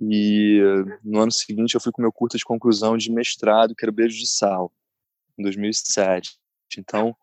[0.00, 0.60] E
[1.04, 4.16] no ano seguinte eu fui com meu curta de conclusão de mestrado, que era Beijo
[4.16, 4.72] de Sal
[5.38, 6.38] em 2007.
[6.78, 7.14] Então,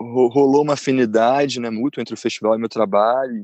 [0.00, 3.34] rolou uma afinidade né, mútua entre o festival e meu trabalho.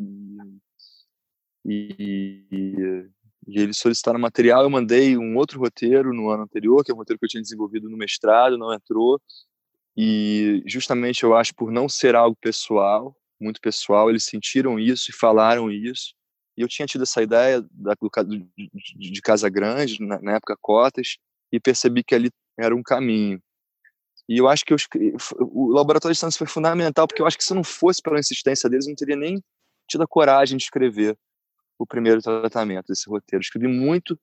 [1.64, 3.08] E, e,
[3.48, 4.62] e, eles solicitaram material.
[4.62, 7.42] Eu mandei um outro roteiro no ano anterior, que é um roteiro que eu tinha
[7.42, 9.20] desenvolvido no mestrado, não entrou.
[9.96, 15.14] E justamente eu acho por não ser algo pessoal, muito pessoal, eles sentiram isso e
[15.14, 16.14] falaram isso.
[16.56, 18.10] E eu tinha tido essa ideia da, do,
[18.56, 21.16] de, de Casa Grande, na, na época Cotas,
[21.52, 23.40] e percebi que ali era um caminho.
[24.28, 24.74] E eu acho que
[25.40, 28.68] o laboratório de Santos foi fundamental, porque eu acho que se não fosse pela insistência
[28.68, 29.42] deles, eu não teria nem
[29.88, 31.16] tido a coragem de escrever
[31.78, 33.42] o primeiro tratamento desse roteiro.
[33.42, 34.18] Eu escrevi muito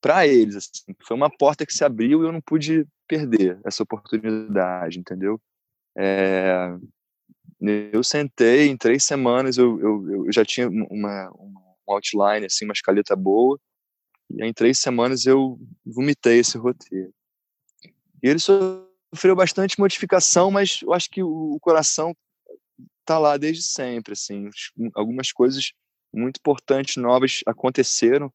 [0.00, 0.94] para eles, assim.
[1.02, 5.40] Foi uma porta que se abriu e eu não pude perder essa oportunidade, entendeu?
[5.96, 6.76] É,
[7.60, 12.72] eu sentei, em três semanas eu, eu, eu já tinha uma, uma outline, assim, uma
[12.72, 13.58] escaleta boa,
[14.30, 17.12] e em três semanas eu vomitei esse roteiro.
[18.22, 22.14] E ele sofreu bastante modificação, mas eu acho que o coração
[23.04, 24.50] tá lá desde sempre, assim.
[24.94, 25.72] Algumas coisas
[26.12, 28.32] muito importantes, novas, aconteceram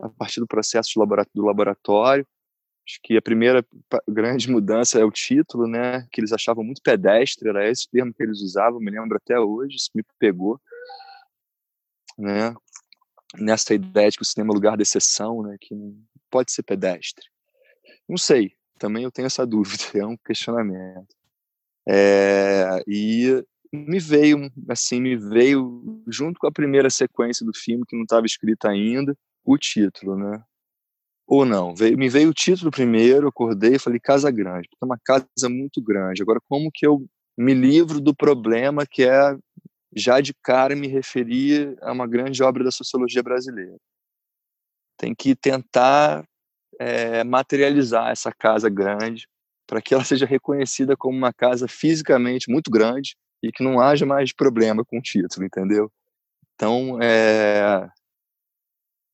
[0.00, 0.90] a partir do processo
[1.34, 2.26] do laboratório.
[2.88, 3.62] Acho que a primeira
[4.08, 6.08] grande mudança é o título, né?
[6.10, 9.76] Que eles achavam muito pedestre, era esse termo que eles usavam, me lembro até hoje,
[9.76, 10.58] isso me pegou,
[12.16, 12.54] né?
[13.36, 15.56] Nessa ideia de que o cinema é lugar de exceção, né?
[15.60, 15.74] Que
[16.30, 17.26] pode ser pedestre.
[18.08, 21.14] Não sei, também eu tenho essa dúvida, é um questionamento.
[21.86, 27.94] É, e me veio, assim, me veio junto com a primeira sequência do filme que
[27.94, 30.42] não estava escrita ainda, o título, né?
[31.28, 34.86] Ou não, veio, me veio o título primeiro, acordei e falei Casa Grande, porque é
[34.86, 36.22] uma casa muito grande.
[36.22, 39.36] Agora, como que eu me livro do problema que é,
[39.94, 43.76] já de cara, me referir a uma grande obra da sociologia brasileira?
[44.96, 46.24] Tem que tentar
[46.80, 49.28] é, materializar essa casa grande
[49.66, 54.06] para que ela seja reconhecida como uma casa fisicamente muito grande e que não haja
[54.06, 55.92] mais problema com o título, entendeu?
[56.54, 57.86] Então, é,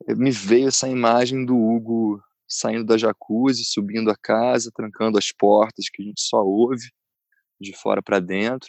[0.09, 5.88] me veio essa imagem do Hugo saindo da jacuzzi, subindo a casa, trancando as portas
[5.92, 6.90] que a gente só ouve
[7.61, 8.68] de fora para dentro,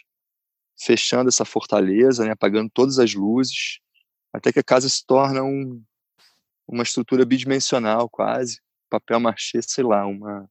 [0.79, 3.79] fechando essa fortaleza, né, apagando todas as luzes,
[4.33, 5.83] até que a casa se torna um,
[6.67, 10.49] uma estrutura bidimensional quase, papel machê, sei lá, uma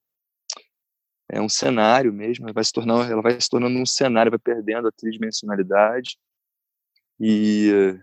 [1.28, 4.88] é um cenário mesmo, vai se tornar, ela vai se tornando um cenário, vai perdendo
[4.88, 6.18] a tridimensionalidade
[7.18, 7.98] e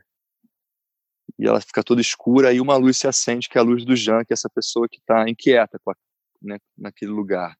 [1.37, 3.95] e ela fica toda escura e uma luz se acende, que é a luz do
[3.95, 5.93] Jean, que é essa pessoa que está inquieta a,
[6.41, 7.57] né, naquele lugar.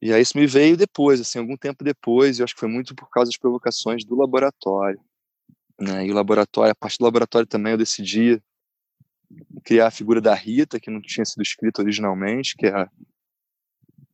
[0.00, 2.94] E aí isso me veio depois, assim, algum tempo depois, eu acho que foi muito
[2.94, 5.00] por causa das provocações do laboratório.
[5.80, 6.06] Né?
[6.06, 8.42] E o laboratório, a partir do laboratório também eu decidi
[9.64, 12.86] criar a figura da Rita, que não tinha sido escrita originalmente, que é,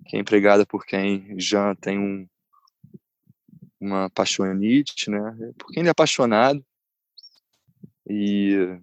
[0.06, 2.28] que é empregada por quem Jean tem um,
[3.80, 5.18] uma paixonite, né?
[5.58, 6.64] Por quem ele é apaixonado,
[8.08, 8.80] e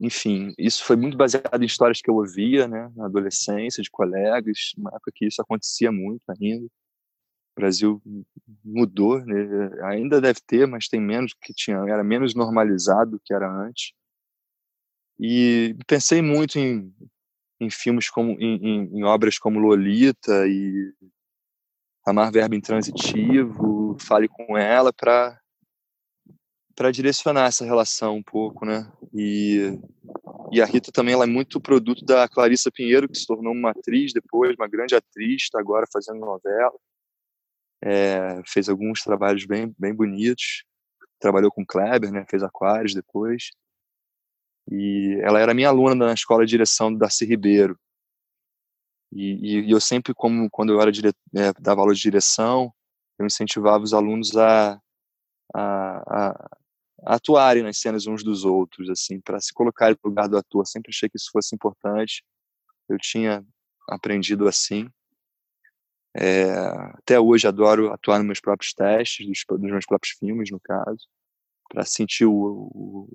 [0.00, 4.72] enfim, isso foi muito baseado em histórias que eu ouvia, né, na adolescência, de colegas,
[4.76, 6.66] uma época que isso acontecia muito ainda.
[6.66, 8.02] O Brasil
[8.64, 9.70] mudou, né?
[9.84, 13.92] ainda deve ter, mas tem menos que tinha, era menos normalizado do que era antes.
[15.18, 16.92] E pensei muito em,
[17.60, 20.92] em filmes como, em, em, em obras como Lolita e
[22.04, 25.40] Amar Verbo Intransitivo, Fale com Ela, para
[26.74, 28.90] para direcionar essa relação um pouco, né?
[29.12, 29.78] E,
[30.50, 33.70] e a Rita também ela é muito produto da Clarissa Pinheiro, que se tornou uma
[33.70, 36.74] atriz depois, uma grande atriz, está agora fazendo novela.
[37.82, 40.64] É, fez alguns trabalhos bem, bem bonitos.
[41.20, 42.24] Trabalhou com Kleber, né?
[42.28, 43.50] Fez Aquários depois.
[44.70, 47.78] E ela era minha aluna na escola de direção do Darcy Ribeiro.
[49.12, 52.72] E, e, e eu sempre, como quando eu era dire, é, dava aula de direção,
[53.18, 54.80] eu incentivava os alunos a,
[55.54, 56.50] a, a
[57.04, 60.66] atuarem nas cenas uns dos outros, assim, para se colocar no lugar do ator.
[60.66, 62.24] Sempre achei que isso fosse importante.
[62.88, 63.44] Eu tinha
[63.88, 64.88] aprendido assim.
[66.16, 66.52] É,
[66.94, 71.08] até hoje adoro atuar nos meus próprios testes, dos, dos meus próprios filmes, no caso,
[71.68, 73.08] para sentir o, o,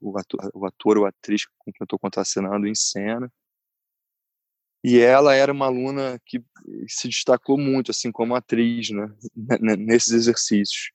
[0.00, 3.32] o, ator, o ator ou atriz com quem eu estou contracenando em cena.
[4.84, 6.44] E ela era uma aluna que
[6.88, 9.14] se destacou muito, assim, como atriz, né,
[9.78, 10.92] nesses exercícios.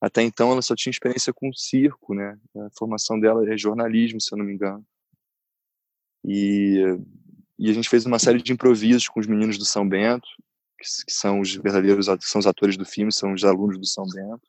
[0.00, 2.38] Até então ela só tinha experiência com circo, né?
[2.56, 4.84] A formação dela é jornalismo, se eu não me engano.
[6.24, 6.78] E,
[7.58, 10.26] e a gente fez uma série de improvisos com os meninos do São Bento,
[10.78, 14.06] que, que são os verdadeiros são os atores do filme, são os alunos do São
[14.06, 14.48] Bento.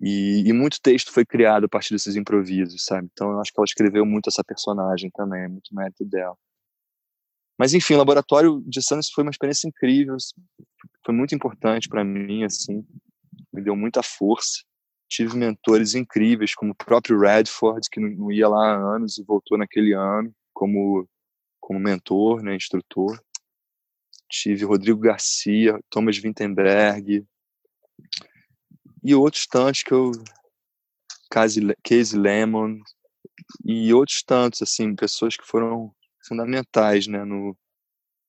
[0.00, 3.08] E, e, muito texto foi criado a partir desses improvisos, sabe?
[3.12, 6.36] Então eu acho que ela escreveu muito essa personagem também, muito mérito dela.
[7.58, 10.16] Mas enfim, o laboratório de Santos foi uma experiência incrível,
[11.04, 12.84] foi muito importante para mim, assim
[13.52, 14.62] me deu muita força.
[15.08, 19.58] Tive mentores incríveis, como o próprio Redford, que não ia lá há anos e voltou
[19.58, 21.08] naquele ano como,
[21.60, 23.20] como mentor, né, instrutor.
[24.28, 27.26] Tive Rodrigo Garcia, Thomas Wittenberg
[29.02, 30.12] e outros tantos que eu
[31.30, 32.78] Casey, Lemon
[33.64, 35.94] e outros tantos assim pessoas que foram
[36.26, 37.56] fundamentais né no,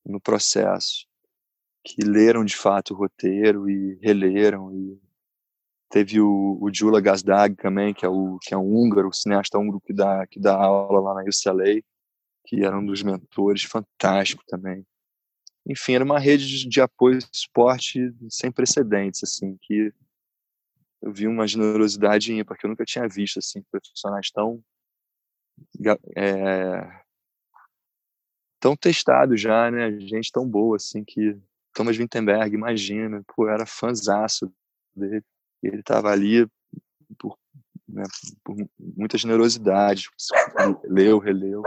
[0.06, 1.08] no processo
[1.84, 5.00] que leram de fato o roteiro e releram e
[5.92, 9.60] Teve o, o Jula Gazdag também, que é, o, que é um húngaro, o cineasta
[9.60, 11.84] húngaro que dá, que dá aula lá na UCLA,
[12.46, 14.86] que era um dos mentores, fantástico também.
[15.68, 19.94] enfim, era uma rede de, de apoio e suporte sem precedentes, assim, que
[21.02, 24.64] eu vi uma generosidade ímpar que eu nunca tinha visto, assim, profissionais tão
[26.16, 27.04] é,
[28.62, 31.38] tão testados já, né, gente tão boa, assim, que
[31.74, 34.52] Thomas Wittenberg, imagina, pô, eu era fãzaço
[34.96, 35.24] dele,
[35.64, 36.48] ele estava ali
[37.18, 37.38] por,
[37.88, 38.04] né,
[38.44, 40.10] por muita generosidade,
[40.84, 41.64] leu, releu.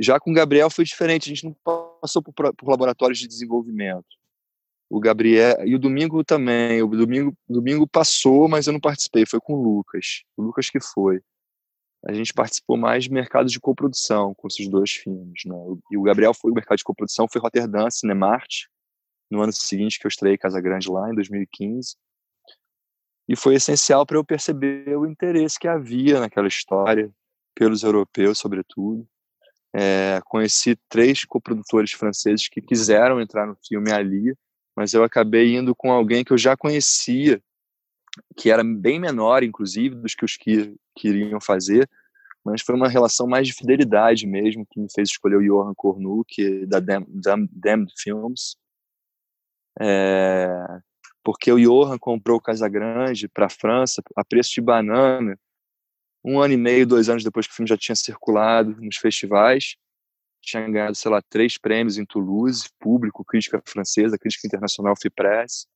[0.00, 1.56] Já com o Gabriel foi diferente, a gente não
[2.00, 4.06] passou por, por laboratórios de desenvolvimento.
[4.90, 6.82] O Gabriel e o domingo também.
[6.82, 9.24] O domingo, domingo passou, mas eu não participei.
[9.26, 10.22] Foi com o Lucas.
[10.36, 11.20] O Lucas que foi.
[12.06, 15.42] A gente participou mais de mercado de coprodução com esses dois filmes.
[15.46, 15.54] Né?
[15.90, 18.66] E o Gabriel foi o mercado de coprodução, foi Rotterdam, Cinemart,
[19.30, 21.96] no ano seguinte que eu estreiei Casa Grande lá, em 2015.
[23.26, 27.10] E foi essencial para eu perceber o interesse que havia naquela história,
[27.54, 29.06] pelos europeus, sobretudo.
[29.72, 34.36] É, conheci três coprodutores franceses que quiseram entrar no filme ali,
[34.76, 37.42] mas eu acabei indo com alguém que eu já conhecia,
[38.36, 41.88] que era bem menor, inclusive, dos que os que queriam fazer,
[42.44, 46.66] mas foi uma relação mais de fidelidade mesmo que me fez escolher o Johan Kornuk
[46.66, 48.56] da Damned Films,
[49.80, 50.48] é,
[51.24, 55.38] porque o Johan comprou o Casagrande para a França a preço de banana
[56.24, 59.76] um ano e meio, dois anos depois que o filme já tinha circulado nos festivais.
[60.40, 65.66] Tinha ganhado, sei lá, três prêmios em Toulouse, público, crítica francesa, crítica internacional, Free Press.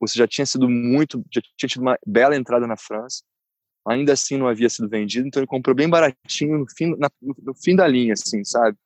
[0.00, 3.22] Você já tinha sido muito, já tinha tido uma bela entrada na França.
[3.86, 7.54] Ainda assim não havia sido vendido, então ele comprou bem baratinho no fim, na, no
[7.54, 8.76] fim da linha, assim, sabe?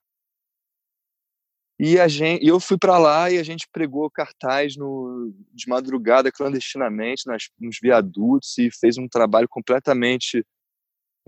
[1.84, 6.30] E a gente, eu fui para lá e a gente pregou cartaz no, de madrugada
[6.30, 10.46] clandestinamente nas, nos viadutos e fez um trabalho completamente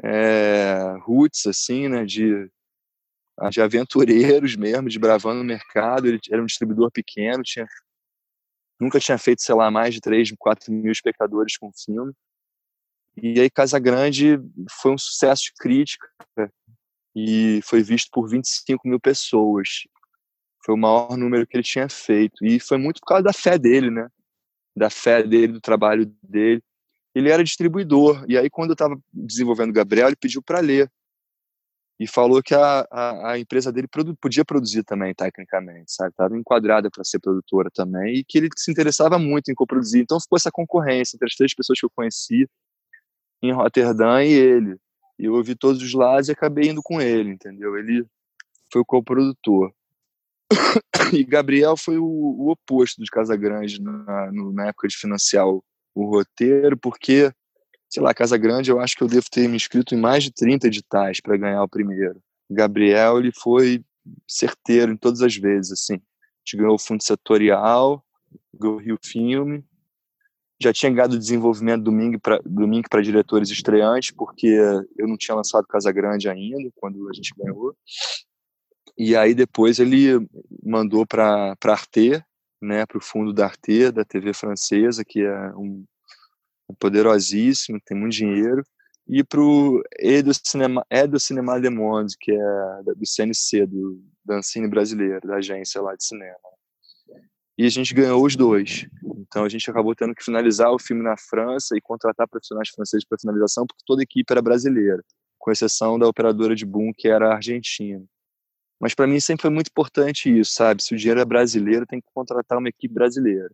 [0.00, 2.48] é, roots, assim, né, de,
[3.50, 6.06] de aventureiros mesmo, de bravando no mercado.
[6.06, 7.66] Ele era um distribuidor pequeno, tinha,
[8.80, 12.12] nunca tinha feito, sei lá, mais de 3, 4 mil espectadores com o filme.
[13.16, 14.38] E aí Casa Grande
[14.80, 16.06] foi um sucesso de crítica
[17.14, 19.68] e foi visto por 25 mil pessoas.
[20.64, 22.44] Foi o maior número que ele tinha feito.
[22.44, 24.08] E foi muito por causa da fé dele, né?
[24.74, 26.62] Da fé dele, do trabalho dele
[27.14, 28.24] ele era distribuidor.
[28.28, 30.90] E aí, quando eu estava desenvolvendo o Gabriel, ele pediu para ler.
[31.98, 36.10] E falou que a, a, a empresa dele produ podia produzir também, tecnicamente, sabe?
[36.10, 38.16] Estava enquadrada para ser produtora também.
[38.16, 40.02] E que ele se interessava muito em coproduzir.
[40.02, 42.48] Então, ficou essa concorrência entre as três pessoas que eu conheci
[43.42, 44.76] em Roterdã e ele.
[45.18, 47.76] E eu ouvi todos os lados e acabei indo com ele, entendeu?
[47.78, 48.04] Ele
[48.72, 49.72] foi o coprodutor.
[51.12, 55.62] e Gabriel foi o, o oposto de Casa Grande na, na época de financiar o,
[55.94, 57.32] o roteiro, porque,
[57.94, 60.32] sei lá, Casa Grande, eu acho que eu devo ter me inscrito em mais de
[60.32, 62.20] 30 editais para ganhar o primeiro.
[62.50, 63.84] Gabriel, ele foi
[64.26, 65.94] certeiro em todas as vezes, assim.
[65.94, 65.98] A
[66.44, 68.04] gente ganhou o fundo setorial,
[68.52, 69.64] ganhou o Rio Filme,
[70.60, 72.18] já tinha ganhado desenvolvimento domingo
[72.90, 74.48] para diretores estreantes, porque
[74.98, 77.76] eu não tinha lançado Casa Grande ainda, quando a gente ganhou.
[78.98, 80.26] E aí depois ele
[80.64, 82.20] mandou para Arte,
[82.60, 85.84] né, para o fundo da Arte, da TV francesa, que é um,
[86.68, 88.64] um poderosíssimo, tem muito dinheiro,
[89.06, 93.66] e para o E do Cinema, é do Cinema Le Monde, que é do CNC,
[93.66, 96.38] do Dancine Brasileiro, da agência lá de cinema.
[97.56, 98.86] E a gente ganhou os dois.
[99.20, 103.04] Então a gente acabou tendo que finalizar o filme na França e contratar profissionais franceses
[103.06, 105.04] para finalização, porque toda a equipe era brasileira,
[105.38, 108.02] com exceção da operadora de boom, que era argentina.
[108.80, 110.82] Mas para mim sempre foi muito importante isso, sabe?
[110.82, 113.50] Se o dinheiro é brasileiro, tem que contratar uma equipe brasileira.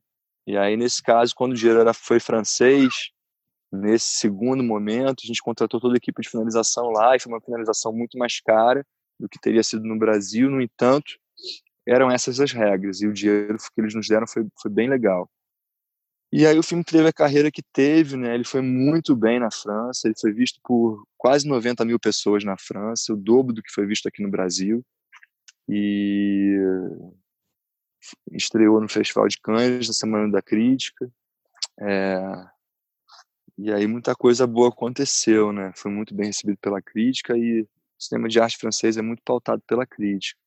[0.51, 2.93] E aí, nesse caso, quando o dinheiro era, foi francês,
[3.71, 7.41] nesse segundo momento, a gente contratou toda a equipe de finalização lá e foi uma
[7.41, 8.85] finalização muito mais cara
[9.17, 10.51] do que teria sido no Brasil.
[10.51, 11.13] No entanto,
[11.87, 15.31] eram essas as regras e o dinheiro que eles nos deram foi, foi bem legal.
[16.33, 18.35] E aí o filme teve a carreira que teve, né?
[18.35, 22.57] Ele foi muito bem na França, ele foi visto por quase 90 mil pessoas na
[22.59, 24.85] França, o dobro do que foi visto aqui no Brasil
[25.69, 26.59] e
[28.33, 31.11] estreou no Festival de Cannes na Semana da Crítica.
[31.79, 32.21] É,
[33.59, 35.73] e aí muita coisa boa aconteceu, né?
[35.77, 39.63] Foi muito bem recebido pela crítica e o cinema de arte francês é muito pautado
[39.67, 40.41] pela crítica.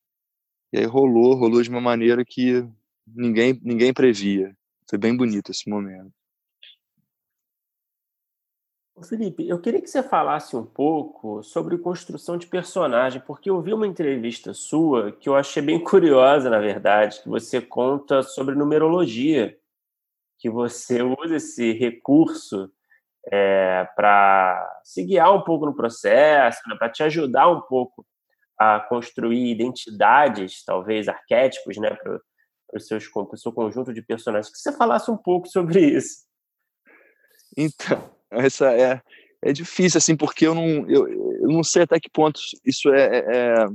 [0.72, 2.68] E aí rolou, rolou de uma maneira que
[3.06, 4.56] ninguém ninguém previa.
[4.90, 6.12] Foi bem bonito esse momento.
[9.02, 13.74] Felipe, eu queria que você falasse um pouco sobre construção de personagem, porque eu vi
[13.74, 19.58] uma entrevista sua que eu achei bem curiosa, na verdade, que você conta sobre numerologia,
[20.38, 22.72] que você usa esse recurso
[23.32, 28.06] é, para se guiar um pouco no processo, né, para te ajudar um pouco
[28.58, 32.20] a construir identidades, talvez arquétipos, né, para
[32.76, 34.52] o seu conjunto de personagens.
[34.52, 36.26] Que você falasse um pouco sobre isso.
[37.58, 39.02] Então, essa é,
[39.42, 43.20] é difícil, assim, porque eu não, eu, eu não sei até que ponto isso é,
[43.20, 43.66] é,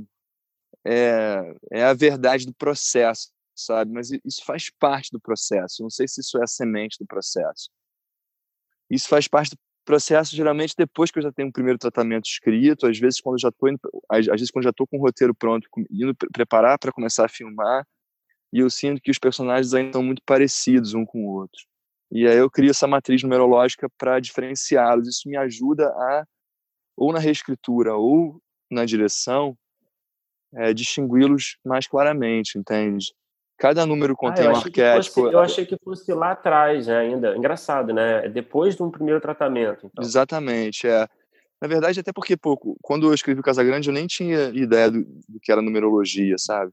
[0.85, 3.91] é, é a verdade do processo, sabe?
[3.91, 5.83] Mas isso faz parte do processo.
[5.83, 7.69] Não sei se isso é a semente do processo.
[8.89, 12.85] Isso faz parte do processo geralmente depois que eu já tenho um primeiro tratamento escrito,
[12.85, 13.69] às vezes quando eu já estou
[14.07, 17.87] às, vezes quando já estou com o roteiro pronto, indo preparar para começar a filmar,
[18.53, 21.61] e eu sinto que os personagens ainda estão muito parecidos um com o outro.
[22.11, 25.07] E aí eu crio essa matriz numerológica para diferenciá-los.
[25.07, 26.25] Isso me ajuda a
[26.97, 29.57] ou na reescritura ou na direção
[30.53, 33.13] é, distingui-los mais claramente, entende?
[33.57, 35.21] Cada número contém ah, um arquétipo.
[35.21, 37.35] Fosse, eu achei que fosse lá atrás né, ainda.
[37.35, 38.25] Engraçado, né?
[38.25, 39.85] É depois de um primeiro tratamento.
[39.85, 40.03] Então.
[40.03, 41.07] Exatamente, é.
[41.61, 45.03] Na verdade, até porque, pouco, quando eu escrevi o Casagrande, eu nem tinha ideia do,
[45.27, 46.71] do, que era numerologia, sabe?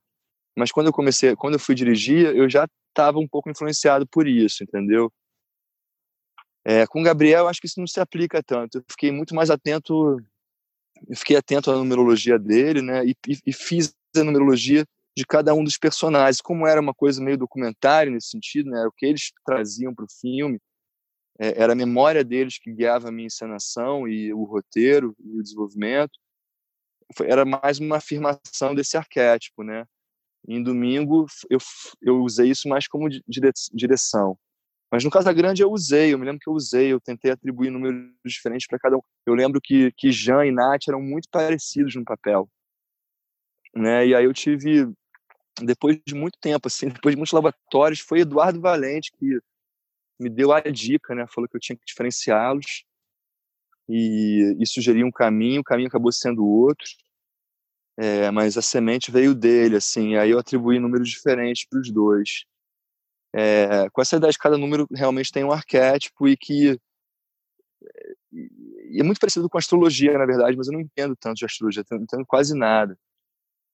[0.56, 4.28] Mas quando eu comecei, quando eu fui dirigir, eu já estava um pouco influenciado por
[4.28, 5.12] isso, entendeu?
[6.68, 8.78] É, com o Gabriel, acho que isso não se aplica tanto.
[8.78, 10.16] Eu fiquei muito mais atento,
[11.14, 13.06] fiquei atento à numerologia dele, né?
[13.06, 14.84] E, e, e fiz a numerologia
[15.16, 18.84] de cada um dos personagens, como era uma coisa meio documentário nesse sentido, né?
[18.84, 20.58] O que eles traziam para o filme
[21.38, 25.42] é, era a memória deles que guiava a minha encenação e o roteiro e o
[25.44, 26.18] desenvolvimento.
[27.14, 29.84] Foi, era mais uma afirmação desse arquétipo, né?
[30.48, 31.58] Em domingo eu
[32.02, 33.08] eu usei isso mais como
[33.72, 34.36] direção.
[34.90, 37.70] Mas no Casa Grande eu usei, eu me lembro que eu usei, eu tentei atribuir
[37.70, 39.00] números diferentes para cada um.
[39.26, 42.48] Eu lembro que que Jean e Nath eram muito parecidos no papel.
[43.74, 44.08] Né?
[44.08, 44.88] E aí eu tive
[45.60, 49.38] depois de muito tempo, assim, depois de muitos laboratórios, foi Eduardo Valente que
[50.18, 51.26] me deu a dica, né?
[51.28, 52.84] Falou que eu tinha que diferenciá-los
[53.88, 55.60] e, e um caminho.
[55.60, 56.86] O caminho acabou sendo outro,
[57.98, 60.16] é, mas a semente veio dele, assim.
[60.16, 62.44] Aí eu atribuí números diferentes para os dois.
[63.38, 66.80] É, com essa ideia de cada número realmente tem um arquétipo e que
[68.32, 71.84] e é muito parecido com astrologia, na verdade, mas eu não entendo tanto de astrologia,
[71.90, 72.98] não entendo quase nada.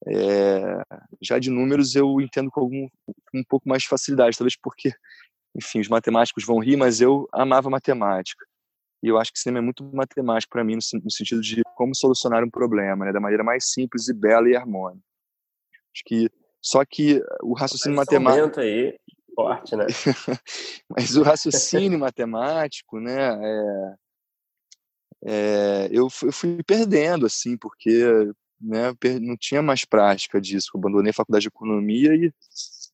[0.06, 0.82] É,
[1.20, 2.88] já de números eu entendo com algum,
[3.32, 4.92] um pouco mais de facilidade, talvez porque,
[5.54, 8.44] enfim, os matemáticos vão rir, mas eu amava matemática.
[9.00, 11.94] E eu acho que cinema é muito matemático para mim, no, no, sentido de como
[11.94, 15.04] solucionar um problema, né, da maneira mais simples e bela e harmônica.
[15.94, 18.96] Acho que só que o raciocínio matemático aí
[19.34, 19.86] forte, né?
[20.88, 23.94] mas o raciocínio matemático, né, é,
[25.24, 30.70] é, eu, fui, eu fui perdendo assim, porque né, não tinha mais prática disso.
[30.74, 32.32] Eu abandonei a faculdade de economia e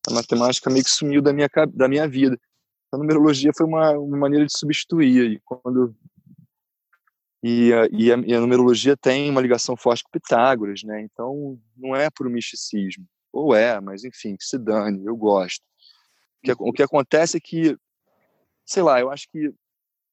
[0.08, 2.38] a matemática meio que sumiu da minha da minha vida.
[2.92, 5.32] A numerologia foi uma, uma maneira de substituir.
[5.32, 5.94] E quando
[7.42, 11.02] e a, e, a, e a, numerologia tem uma ligação forte com Pitágoras, né?
[11.02, 15.04] Então não é por misticismo, ou é, mas enfim, que se dane.
[15.04, 15.64] Eu gosto.
[16.42, 17.76] Que, o que acontece é que,
[18.64, 19.52] sei lá, eu acho que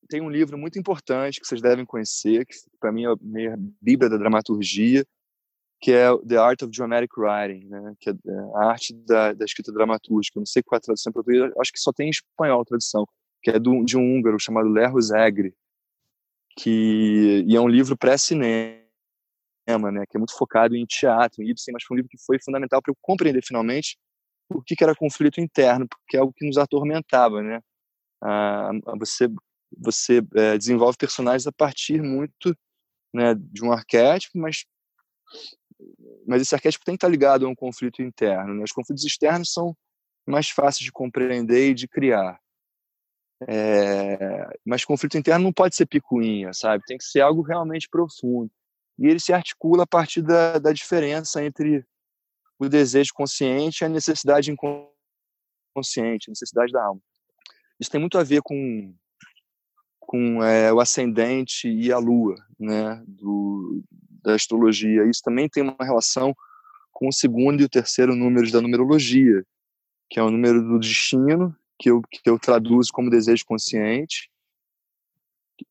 [0.07, 3.55] tem um livro muito importante que vocês devem conhecer, que para mim é a minha
[3.81, 5.05] bíblia da dramaturgia,
[5.79, 7.93] que é The Art of Dramatic Writing, né?
[7.99, 10.39] que é, é a arte da, da escrita dramatúrgica.
[10.39, 12.65] Não sei qual é a tradução em português, acho que só tem em espanhol a
[12.65, 13.07] tradução,
[13.41, 15.53] que é do, de um húngaro chamado Lerro Zegri,
[16.57, 18.81] que e é um livro pré-cinema,
[19.67, 20.05] né?
[20.09, 22.81] que é muito focado em teatro, em Ibsen, mas foi um livro que foi fundamental
[22.81, 23.97] para eu compreender finalmente
[24.49, 27.61] o que, era conflito interno, porque é algo que nos atormentava, né?
[28.21, 29.29] Ah, você
[29.77, 32.55] você é, desenvolve personagens a partir muito
[33.13, 34.65] né, de um arquétipo, mas
[36.25, 38.53] mas esse arquétipo tem que estar ligado a um conflito interno.
[38.53, 38.63] Né?
[38.63, 39.75] Os conflitos externos são
[40.25, 42.39] mais fáceis de compreender e de criar.
[43.47, 46.83] É, mas conflito interno não pode ser picuinha, sabe?
[46.85, 48.49] Tem que ser algo realmente profundo.
[48.97, 51.85] E ele se articula a partir da, da diferença entre
[52.59, 57.01] o desejo consciente e a necessidade inconsciente, a necessidade da alma.
[57.79, 58.93] Isso tem muito a ver com
[59.99, 63.83] com é, o ascendente e a lua, né, do,
[64.21, 65.03] da astrologia.
[65.05, 66.33] Isso também tem uma relação
[66.91, 69.43] com o segundo e o terceiro números da numerologia,
[70.09, 74.29] que é o número do destino, que eu, que eu traduzo como desejo consciente.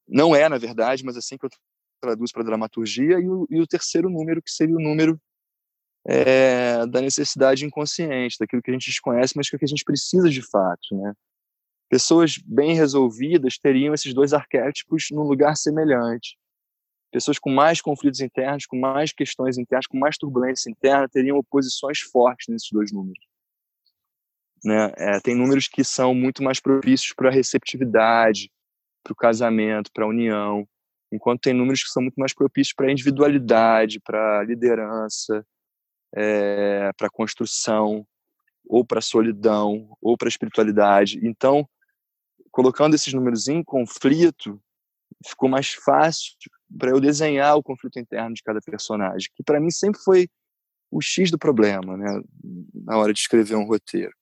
[0.06, 1.50] Não é, na verdade, mas assim que eu
[2.00, 5.18] traduzo para dramaturgia, e o, e o terceiro número, que seria o número
[6.06, 9.84] é, da necessidade inconsciente, daquilo que a gente desconhece, mas que, é que a gente
[9.84, 11.14] precisa de fato, né?
[11.88, 16.36] Pessoas bem resolvidas teriam esses dois arquétipos num lugar semelhante.
[17.12, 22.00] Pessoas com mais conflitos internos, com mais questões internas, com mais turbulência interna, teriam oposições
[22.00, 23.24] fortes nesses dois números.
[24.64, 24.92] Né?
[24.96, 28.50] É, tem números que são muito mais propícios para a receptividade,
[29.04, 30.66] para o casamento, para a união.
[31.12, 35.46] enquanto tem números que são muito mais propícios para individualidade, para liderança,
[36.14, 38.06] é, para construção,
[38.66, 41.20] ou para solidão, ou para espiritualidade.
[41.22, 41.68] Então,
[42.50, 44.60] colocando esses números em conflito,
[45.26, 46.32] ficou mais fácil
[46.78, 50.28] para eu desenhar o conflito interno de cada personagem, que para mim sempre foi
[50.90, 52.20] o X do problema, né,
[52.72, 54.12] na hora de escrever um roteiro,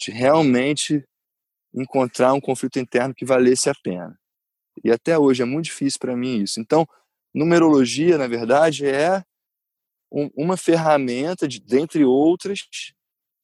[0.00, 1.04] de realmente
[1.74, 4.16] encontrar um conflito interno que valesse a pena.
[4.84, 6.60] E até hoje é muito difícil para mim isso.
[6.60, 6.86] Então,
[7.34, 9.22] numerologia, na verdade, é
[10.10, 12.60] um, uma ferramenta, de, dentre outras,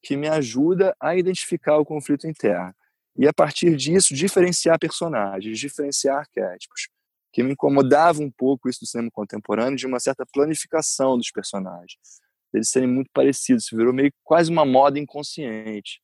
[0.02, 2.74] que me ajuda a identificar o conflito interno.
[3.16, 6.88] E, a partir disso, diferenciar personagens, diferenciar arquétipos.
[7.32, 12.20] Que me incomodava um pouco isso do cinema contemporâneo, de uma certa planificação dos personagens.
[12.52, 16.00] Eles serem muito parecidos, isso virou meio quase uma moda inconsciente.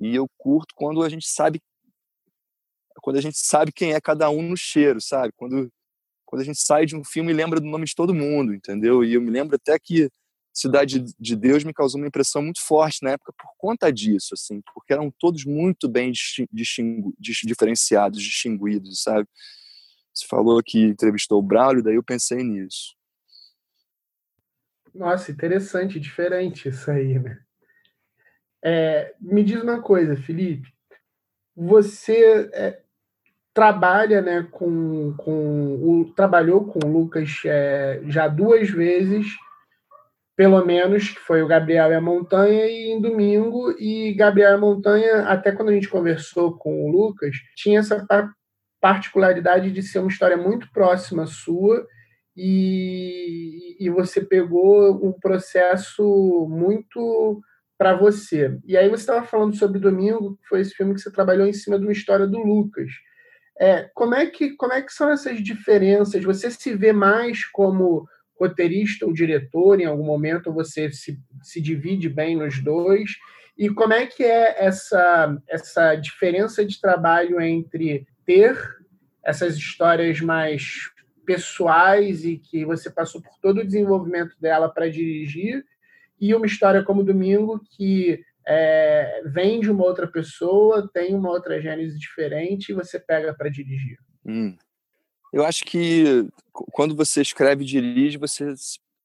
[0.00, 1.60] E eu curto quando a gente sabe
[3.00, 5.32] quando a gente sabe quem é cada um no cheiro, sabe?
[5.36, 5.70] Quando,
[6.28, 9.02] quando a gente sai de um filme e lembra do nome de todo mundo, entendeu?
[9.02, 10.10] E eu me lembro até que
[10.52, 14.60] Cidade de Deus me causou uma impressão muito forte na época por conta disso, assim,
[14.74, 16.12] porque eram todos muito bem
[16.52, 19.26] distingu, diferenciados, distinguidos, sabe?
[20.12, 22.94] Você falou que entrevistou o Braulio, daí eu pensei nisso.
[24.92, 27.40] Nossa, interessante, diferente isso aí, né?
[28.62, 30.68] É, me diz uma coisa, Felipe.
[31.56, 32.82] Você é,
[33.58, 39.26] trabalha né, com, com o, trabalhou com o Lucas é, já duas vezes,
[40.36, 44.54] pelo menos, que foi o Gabriel e a Montanha, e em domingo, e Gabriel e
[44.54, 48.06] a Montanha, até quando a gente conversou com o Lucas, tinha essa
[48.80, 51.84] particularidade de ser uma história muito próxima sua,
[52.36, 57.40] e, e você pegou um processo muito
[57.76, 58.56] para você.
[58.64, 61.52] E aí você estava falando sobre Domingo, que foi esse filme que você trabalhou em
[61.52, 62.88] cima de uma história do Lucas.
[63.60, 66.22] É, como, é que, como é que são essas diferenças?
[66.22, 68.06] Você se vê mais como
[68.38, 70.52] roteirista ou diretor em algum momento?
[70.52, 73.12] Você se, se divide bem nos dois?
[73.56, 78.56] E como é que é essa, essa diferença de trabalho entre ter
[79.24, 80.90] essas histórias mais
[81.26, 85.64] pessoais e que você passou por todo o desenvolvimento dela para dirigir
[86.20, 91.60] e uma história como Domingo que é, vem de uma outra pessoa, tem uma outra
[91.60, 93.98] gênese diferente e você pega para dirigir?
[94.24, 94.56] Hum.
[95.30, 96.26] Eu acho que
[96.72, 98.54] quando você escreve e dirige, você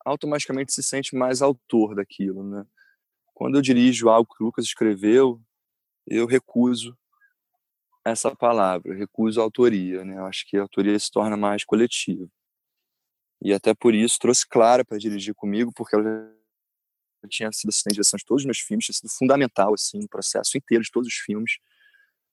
[0.06, 2.66] automaticamente se sente mais autor daquilo, né?
[3.34, 5.42] Quando eu dirijo algo que o Lucas escreveu,
[6.08, 6.98] eu recuso
[8.06, 10.18] essa palavra, recuso a autoria, né?
[10.18, 12.30] Eu acho que a autoria se torna mais coletiva.
[13.42, 16.34] E até por isso trouxe Clara para dirigir comigo, porque ela
[17.24, 20.00] eu tinha sido assistente de direção de todos os meus filmes, tinha sido fundamental, assim,
[20.00, 21.58] no processo inteiro de todos os filmes.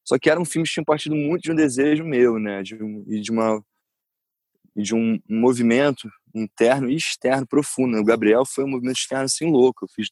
[0.05, 3.05] Só que eram filmes que tinham partido muito de um desejo meu, né, de um,
[3.07, 3.63] e de uma
[4.75, 7.99] de um movimento interno e externo profundo.
[7.99, 9.85] O Gabriel foi um movimento externo assim louco.
[9.85, 10.09] Eu fiz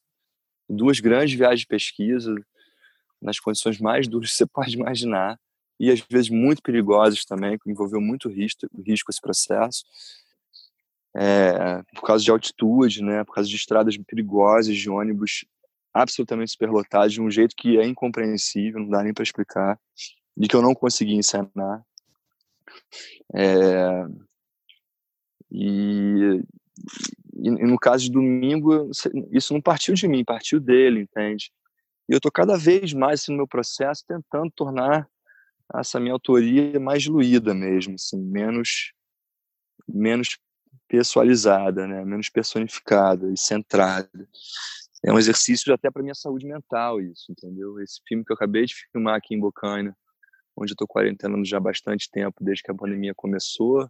[0.68, 2.34] duas grandes viagens de pesquisa
[3.22, 5.38] nas condições mais duras que você pode imaginar
[5.80, 9.84] e às vezes muito perigosas também, que envolveu muito risco, risco esse processo
[11.20, 15.44] é, por causa de altitude, né, por causa de estradas perigosas, de ônibus
[15.92, 19.80] absolutamente superlotados, de um jeito que é incompreensível, não dá nem para explicar,
[20.36, 21.82] de que eu não consegui encenar.
[23.34, 24.06] É,
[25.50, 26.40] e,
[27.34, 28.88] e, no caso de domingo,
[29.32, 31.50] isso não partiu de mim, partiu dele, entende?
[32.08, 35.08] E eu estou cada vez mais assim, no meu processo tentando tornar
[35.74, 38.92] essa minha autoria mais diluída mesmo, assim, menos
[39.88, 40.38] menos
[40.88, 42.04] pessoalizada, né?
[42.04, 44.28] menos personificada e centrada.
[45.04, 47.80] É um exercício até para minha saúde mental isso, entendeu?
[47.80, 49.96] Esse filme que eu acabei de filmar aqui em Bocaina,
[50.56, 53.88] onde eu estou quarentenando já há bastante tempo, desde que a pandemia começou,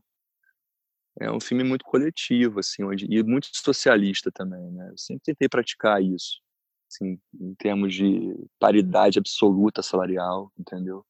[1.21, 4.91] é um filme muito coletivo, assim, onde, e muito socialista também, né?
[4.91, 6.41] Eu sempre tentei praticar isso,
[6.89, 11.05] assim, em termos de paridade absoluta salarial, entendeu?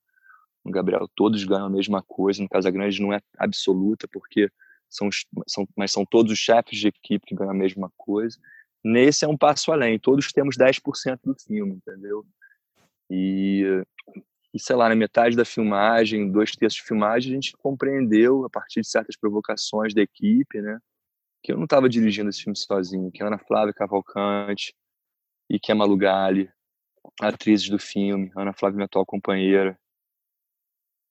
[0.64, 4.51] Gabriel, todos ganham a mesma coisa, no Casa Grande não é absoluta, porque
[4.89, 5.09] são,
[5.47, 8.39] são, mas são todos os chefes de equipe que ganham a mesma coisa.
[8.82, 12.24] Nesse é um passo além, todos temos 10% do filme, entendeu?
[13.11, 13.64] E,
[14.55, 18.51] e, sei lá, na metade da filmagem, dois terços de filmagem, a gente compreendeu, a
[18.51, 20.78] partir de certas provocações da equipe, né?
[21.43, 24.74] Que eu não estava dirigindo esse filme sozinho, que a Ana Flávia Cavalcante
[25.51, 26.51] e que a Malu Gali,
[27.20, 29.78] atrizes do filme, Ana Flávia, minha atual companheira,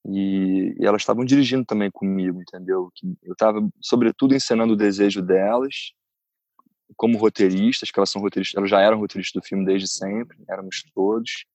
[0.08, 2.91] e, e elas estavam dirigindo também comigo, entendeu?
[3.24, 5.91] Eu estava, sobretudo, encenando o desejo delas,
[6.95, 10.84] como roteiristas, que elas são roteiristas, elas já eram roteiristas do filme desde sempre, éramos
[10.95, 11.45] todos.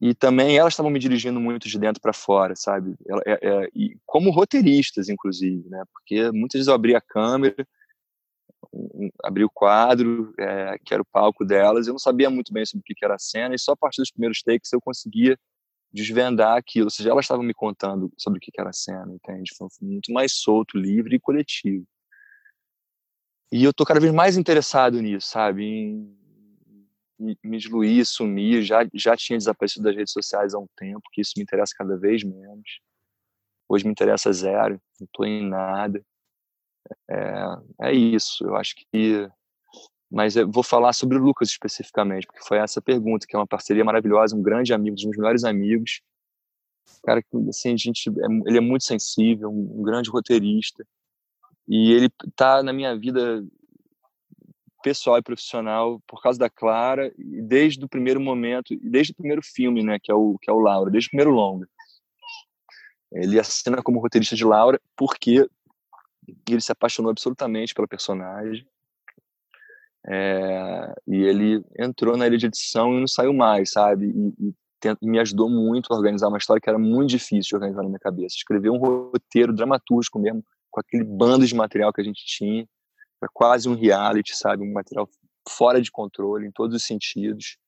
[0.00, 2.94] e também elas estavam me dirigindo muito de dentro para fora, sabe?
[3.26, 5.82] É, é, e como roteiristas, inclusive, né?
[5.92, 7.66] Porque muitas vezes eu abria a câmera,
[9.24, 12.80] abri o quadro, é, que era o palco delas, eu não sabia muito bem sobre
[12.80, 15.36] o que era a cena, e só a partir dos primeiros takes eu conseguia
[15.92, 16.86] desvendar aquilo.
[16.86, 19.54] Ou seja, elas estavam me contando sobre o que era a cena, entende?
[19.56, 21.86] Foi muito mais solto, livre e coletivo.
[23.50, 25.64] E eu tô cada vez mais interessado nisso, sabe?
[25.64, 26.18] Em
[27.42, 31.32] me diluir, sumir, já, já tinha desaparecido das redes sociais há um tempo, que isso
[31.36, 32.80] me interessa cada vez menos.
[33.68, 36.00] Hoje me interessa zero, não estou em nada.
[37.10, 39.28] É, é isso, eu acho que.
[40.10, 43.46] Mas eu vou falar sobre o Lucas especificamente, porque foi essa pergunta, que é uma
[43.46, 46.00] parceria maravilhosa, um grande amigo, um dos meus melhores amigos.
[47.04, 50.86] Cara, assim, a gente, é, ele é muito sensível, um grande roteirista.
[51.68, 53.44] E ele tá na minha vida
[54.82, 59.42] pessoal e profissional por causa da Clara e desde o primeiro momento, desde o primeiro
[59.42, 61.68] filme, né, que é o que é o Laura, desde o primeiro longa.
[63.12, 65.48] Ele assina como roteirista de Laura porque
[66.48, 68.66] ele se apaixonou absolutamente pela personagem.
[70.06, 74.06] É, e ele entrou na ilha de edição e não saiu mais, sabe?
[74.06, 74.54] E, e,
[75.02, 77.98] me ajudou muito a organizar uma história que era muito difícil de organizar na minha
[77.98, 78.36] cabeça.
[78.36, 82.64] Escrever um roteiro dramatúrgico mesmo, com aquele bando de material que a gente tinha
[83.24, 84.62] é quase um reality, sabe?
[84.62, 85.08] Um material
[85.48, 87.58] fora de controle em todos os sentidos.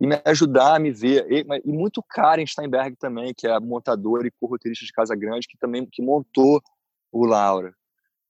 [0.00, 1.26] E me ajudar a me ver.
[1.30, 5.58] E, e muito Karen Steinberg também, que é montadora e co-roteirista de Casa Grande, que
[5.58, 6.60] também que montou
[7.10, 7.72] o Laura.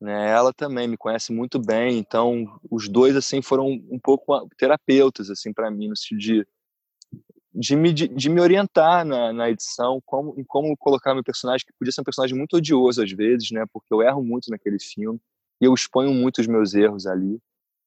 [0.01, 0.31] Né?
[0.31, 5.53] Ela também me conhece muito bem, então os dois assim foram um pouco terapeutas assim
[5.53, 6.47] para mim no sentido de
[7.59, 11.65] de me, de, de me orientar na, na, edição, como, em como colocar meu personagem,
[11.67, 13.65] que podia ser um personagem muito odioso às vezes, né?
[13.73, 15.19] Porque eu erro muito naquele filme
[15.59, 17.41] e eu exponho muito os meus erros ali.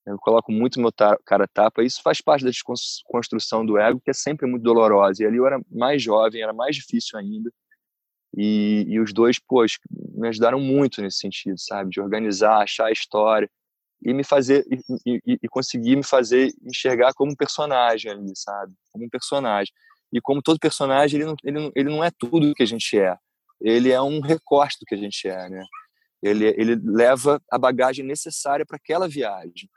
[0.08, 0.92] Eu coloco muito meu
[1.24, 1.84] cara tapa.
[1.84, 5.22] Isso faz parte da desconstrução do ego, que é sempre muito dolorosa.
[5.22, 7.52] E ali eu era mais jovem, era mais difícil ainda.
[8.38, 9.66] E, e os dois, pô,
[10.16, 11.90] me ajudaram muito nesse sentido, sabe?
[11.90, 13.50] De organizar, achar a história
[14.02, 18.74] e me fazer e, e, e, conseguir me fazer enxergar como um personagem ali, sabe?
[18.92, 19.74] Como um personagem.
[20.12, 22.98] E como todo personagem, ele não, ele não, ele não é tudo que a gente
[22.98, 23.16] é.
[23.62, 25.64] Ele é um recorte do que a gente é, né?
[26.22, 29.70] Ele, ele leva a bagagem necessária para aquela viagem,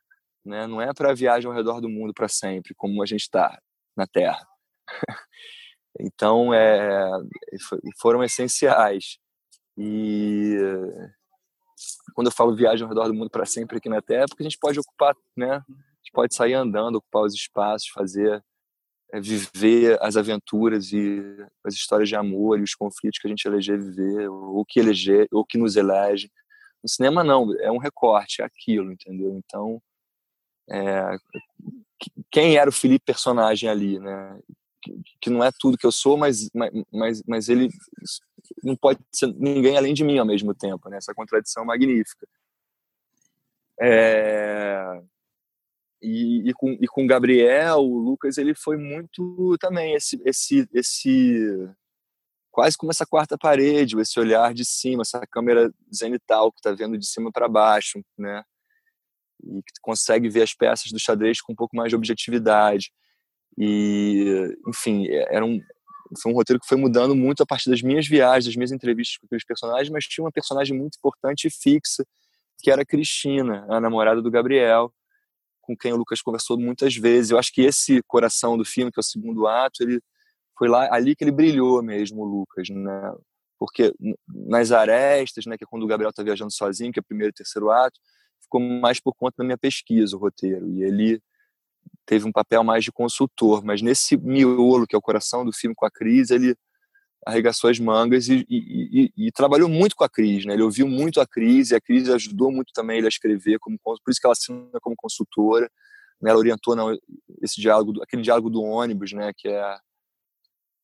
[0.45, 0.67] né?
[0.67, 3.59] Não é para a viagem ao redor do mundo para sempre, como a gente está
[3.97, 4.47] na Terra.
[6.01, 7.11] então, é,
[8.01, 9.19] foram essenciais.
[9.77, 10.57] E
[12.15, 14.43] quando eu falo viagem ao redor do mundo para sempre aqui na Terra, é porque
[14.43, 15.57] a gente pode ocupar, né?
[15.57, 18.43] A gente pode sair andando, ocupar os espaços, fazer,
[19.13, 21.23] é, viver as aventuras e
[21.65, 25.29] as histórias de amor e os conflitos que a gente eleger viver, ou que eleger,
[25.33, 26.31] ou que nos elege.
[26.83, 29.39] No cinema não, é um recorte, é aquilo, entendeu?
[29.39, 29.81] Então,
[30.71, 31.17] é,
[32.31, 34.39] quem era o Felipe personagem ali, né?
[35.21, 36.51] Que, não é tudo que eu sou, mas,
[36.93, 37.69] mas, mas ele
[38.63, 40.97] não pode ser ninguém além de mim ao mesmo tempo, né?
[40.97, 42.27] Essa contradição magnífica.
[43.81, 45.03] É...
[46.03, 51.71] E, e, com e com Gabriel, o Lucas, ele foi muito também esse esse esse
[52.51, 56.99] quase como essa quarta parede, esse olhar de cima, essa câmera zenital que está vendo
[56.99, 58.43] de cima para baixo, né?
[59.43, 62.93] E que consegue ver as peças do xadrez com um pouco mais de objetividade.
[63.59, 65.61] E, enfim, é, era um,
[66.21, 69.17] foi um roteiro que foi mudando muito a partir das minhas viagens, das minhas entrevistas
[69.19, 72.05] com aqueles personagens, mas tinha uma personagem muito importante e fixa,
[72.59, 74.93] que era a Cristina, a namorada do Gabriel,
[75.61, 77.31] com quem o Lucas conversou muitas vezes.
[77.31, 80.01] Eu acho que esse coração do filme, que é o segundo ato, ele
[80.59, 83.15] foi lá ali que ele brilhou mesmo, o Lucas, né?
[83.59, 83.95] Porque
[84.29, 87.31] nas arestas, né, que é quando o Gabriel está viajando sozinho, que é o primeiro
[87.31, 87.99] e terceiro ato,
[88.41, 90.69] ficou mais por conta da minha pesquisa o roteiro.
[90.69, 91.23] E ele
[92.07, 95.75] teve um papel mais de consultor, mas nesse miolo, que é o coração do filme
[95.75, 96.57] com a Cris, ele
[97.25, 100.55] arregaçou as mangas e, e, e, e, trabalhou muito com a Cris, né?
[100.55, 103.79] Ele ouviu muito a Cris e a Cris ajudou muito também ele a escrever, como,
[103.79, 105.71] por isso que ela assina como consultora.
[106.21, 106.31] Né?
[106.31, 106.97] Ela orientou não,
[107.41, 109.33] esse diálogo, aquele diálogo do ônibus, né?
[109.37, 109.77] Que é,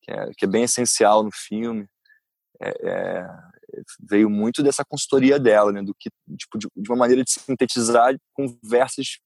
[0.01, 1.85] que é, que é bem essencial no filme.
[2.61, 3.27] É, é,
[4.09, 5.83] veio muito dessa consultoria dela, né?
[5.83, 9.19] Do que tipo de, de uma maneira de sintetizar conversas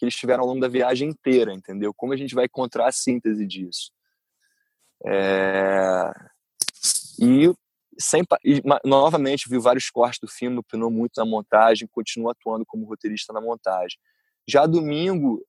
[0.00, 1.92] que eles tiveram ao longo da viagem inteira, entendeu?
[1.92, 3.92] Como a gente vai encontrar a síntese disso?
[5.06, 6.10] É...
[7.20, 7.52] E,
[7.98, 12.86] sem, e novamente viu vários cortes do filme, opinou muito na montagem, continua atuando como
[12.86, 13.98] roteirista na montagem.
[14.48, 15.46] Já domingo,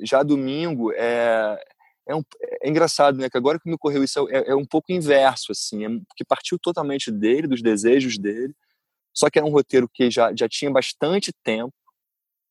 [0.00, 1.62] já domingo é,
[2.08, 2.22] é, um,
[2.62, 3.28] é engraçado, né?
[3.28, 6.58] Que agora que me ocorreu isso é, é um pouco inverso, assim, é, que partiu
[6.58, 8.54] totalmente dele, dos desejos dele,
[9.12, 11.74] só que era um roteiro que já, já tinha bastante tempo,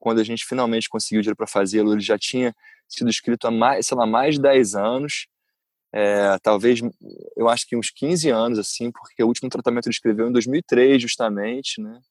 [0.04, 2.54] quando a gente finalmente conseguiu dinheiro para fazê-lo, ele já tinha
[2.90, 5.28] sido escrito há mais, sei lá, mais de 10 anos,
[5.94, 6.82] é, talvez,
[7.38, 11.02] eu acho que uns 15 anos, assim, porque o último tratamento ele escreveu em 2003,
[11.02, 12.02] justamente, né?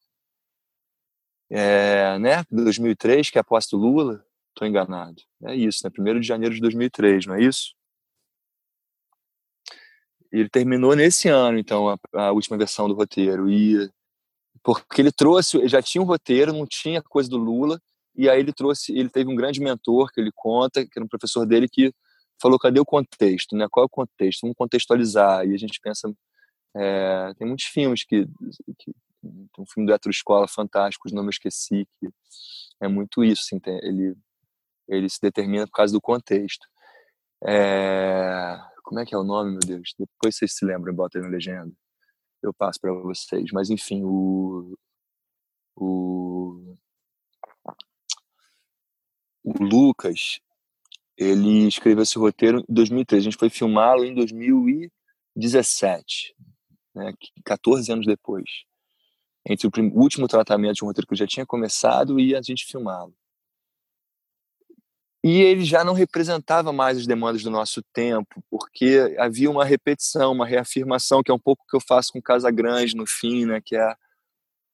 [1.50, 2.42] É, né?
[2.50, 5.20] 2003, que é após do Lula, estou enganado.
[5.44, 5.90] É isso, né?
[5.94, 7.74] 1 de janeiro de 2003, não é isso?
[10.32, 13.50] Ele terminou nesse ano, então, a, a, última versão do roteiro.
[13.50, 13.90] E
[14.62, 17.80] porque ele trouxe, já tinha um roteiro, não tinha coisa do Lula,
[18.16, 21.08] e aí ele trouxe, ele teve um grande mentor que ele conta, que era um
[21.08, 21.92] professor dele que
[22.40, 23.66] falou, cadê o contexto, né?
[23.70, 24.42] Qual é o contexto?
[24.42, 25.46] Vamos contextualizar.
[25.46, 26.12] E a gente pensa,
[26.76, 28.26] é, tem muitos filmes que,
[28.78, 28.92] que
[29.58, 32.08] um filme do Etro Escola fantástico, os nomes esqueci, que
[32.80, 34.16] é muito isso, assim, tem, ele
[34.88, 36.66] ele se determina por causa do contexto.
[37.44, 39.94] É, como é que é o nome, meu Deus?
[39.98, 41.72] Depois vocês se lembram, bota aí na legenda.
[42.42, 43.50] Eu passo para vocês.
[43.52, 44.76] Mas enfim, o,
[45.76, 46.76] o,
[49.44, 50.40] o Lucas,
[51.16, 53.20] ele escreveu esse roteiro em 2013.
[53.20, 56.34] A gente foi filmá-lo em 2017,
[56.94, 57.12] né,
[57.44, 58.44] 14 anos depois.
[59.46, 62.42] Entre o, o último tratamento de um roteiro que eu já tinha começado e a
[62.42, 63.14] gente filmá-lo.
[65.24, 70.32] E ele já não representava mais as demandas do nosso tempo, porque havia uma repetição,
[70.32, 73.46] uma reafirmação, que é um pouco o que eu faço com Casa Grande no fim,
[73.46, 73.94] né, que é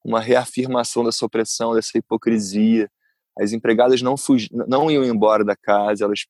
[0.03, 2.90] uma reafirmação dessa opressão, dessa hipocrisia.
[3.38, 6.20] As empregadas não, fugi, não iam embora da casa, elas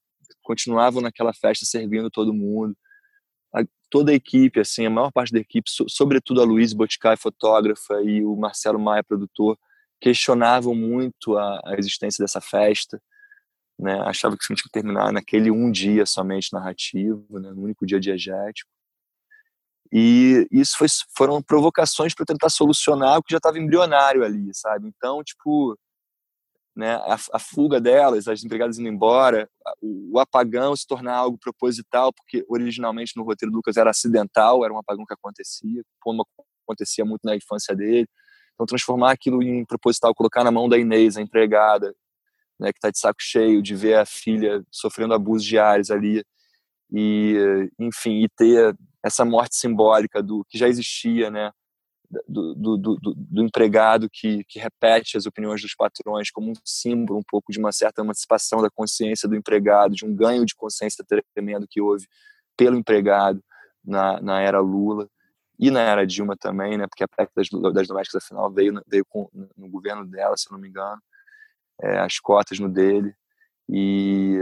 [0.42, 2.76] continuavam naquela festa servindo todo mundo.
[3.54, 7.16] A, toda a equipe, assim, a maior parte da equipe, so, sobretudo a Luiz Boticai,
[7.16, 9.56] fotógrafa, e o Marcelo Maia, produtor,
[10.00, 13.00] questionavam muito a, a existência dessa festa
[13.78, 14.00] né?
[14.02, 17.50] Achava que tinha que terminar naquele um dia somente narrativo, né?
[17.50, 18.70] no único dia diegético.
[19.92, 24.86] E isso foi, foram provocações para tentar solucionar o que já estava embrionário ali, sabe?
[24.86, 25.78] Então, tipo,
[26.76, 29.48] né, a, a, fuga delas, as empregadas indo embora,
[29.80, 34.62] o, o, apagão se tornar algo proposital, porque originalmente no roteiro do Lucas era acidental,
[34.62, 36.26] era um apagão que acontecia, como
[36.64, 38.06] acontecia muito na infância dele.
[38.54, 41.94] Então, transformar aquilo em proposital, colocar na mão da Inês, a empregada,
[42.58, 46.24] né, que está de saco cheio de ver a filha sofrendo abusos diários ali
[46.90, 51.52] e enfim e ter essa morte simbólica do que já existia né
[52.26, 57.18] do, do, do, do, empregado que, que repete as opiniões dos patrões como um símbolo
[57.18, 61.04] um pouco de uma certa emancipação da consciência do empregado de um ganho de consciência
[61.34, 62.06] tremendo que houve
[62.56, 63.44] pelo empregado
[63.84, 65.06] na, na era Lula
[65.58, 69.04] e na era Dilma também, né, porque a PEC das, das domésticas afinal veio, veio
[69.06, 71.02] com, no governo dela, se eu não me engano
[71.82, 73.14] é, as cotas no dele.
[73.68, 74.38] E,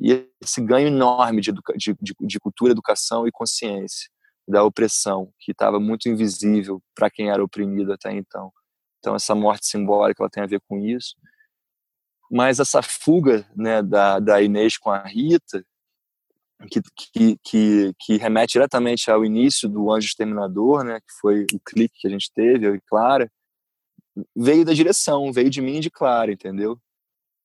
[0.00, 4.08] e esse ganho enorme de, de, de, cultura, educação e consciência
[4.46, 8.52] da opressão, que estava muito invisível para quem era oprimido até então.
[8.98, 11.16] Então, essa morte simbólica ela tem a ver com isso.
[12.30, 15.64] Mas essa fuga né, da, da Inês com a Rita,
[16.70, 16.80] que,
[17.12, 21.98] que, que, que, remete diretamente ao início do Anjo Exterminador, né, que foi o clique
[22.00, 23.30] que a gente teve, eu e Clara,
[24.36, 26.78] veio da direção, veio de mim e de Clara, entendeu?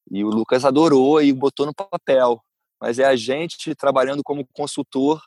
[0.10, 2.42] E o Lucas adorou e botou no papel.
[2.80, 5.22] Mas é a gente trabalhando como consultor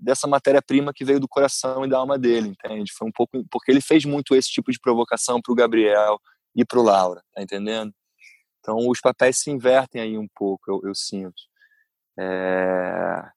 [0.00, 2.92] dessa matéria-prima que veio do coração e da alma dele, entende?
[2.92, 6.20] Foi um pouco porque ele fez muito esse tipo de provocação para o Gabriel
[6.54, 7.92] e para o Laura, tá entendendo?
[8.60, 11.42] Então os papéis se invertem aí um pouco, eu, eu sinto.
[12.18, 13.30] É...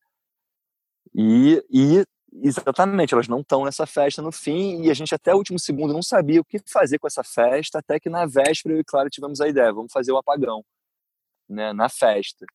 [1.14, 5.38] E, e Exatamente, elas não estão nessa festa no fim e a gente até o
[5.38, 8.80] último segundo não sabia o que fazer com essa festa, até que na véspera eu
[8.80, 10.64] e Clara tivemos a ideia, vamos fazer o apagão,
[11.50, 12.46] né, na festa.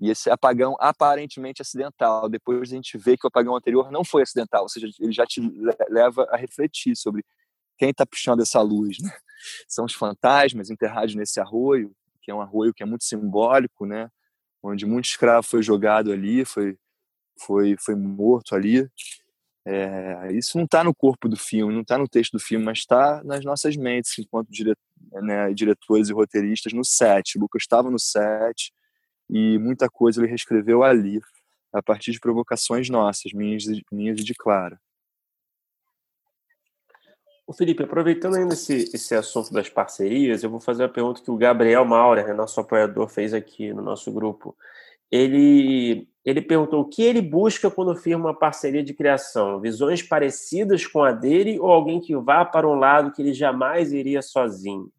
[0.00, 4.22] E esse apagão aparentemente acidental, depois a gente vê que o apagão anterior não foi
[4.22, 5.40] acidental, ou seja, ele já te
[5.88, 7.24] leva a refletir sobre
[7.78, 9.10] quem está puxando essa luz, né?
[9.68, 14.08] São os fantasmas enterrados nesse arroio, que é um arroio que é muito simbólico, né?
[14.62, 16.76] Onde muito escravo foi jogado ali, foi
[17.38, 18.88] foi, foi morto ali.
[19.64, 22.78] É, isso não está no corpo do filme, não está no texto do filme, mas
[22.78, 24.76] está nas nossas mentes enquanto dire,
[25.12, 27.36] né, diretores e roteiristas no set.
[27.36, 28.72] O Lucas estava no set
[29.28, 31.20] e muita coisa ele reescreveu ali,
[31.72, 34.80] a partir de provocações nossas, minhas, minhas e de Clara.
[37.44, 41.30] O Felipe, aproveitando ainda esse, esse assunto das parcerias, eu vou fazer uma pergunta que
[41.30, 44.56] o Gabriel Maurer, nosso apoiador, fez aqui no nosso grupo
[45.10, 50.84] ele, ele perguntou o que ele busca quando firma uma parceria de criação: visões parecidas
[50.84, 54.90] com a dele ou alguém que vá para um lado que ele jamais iria sozinho?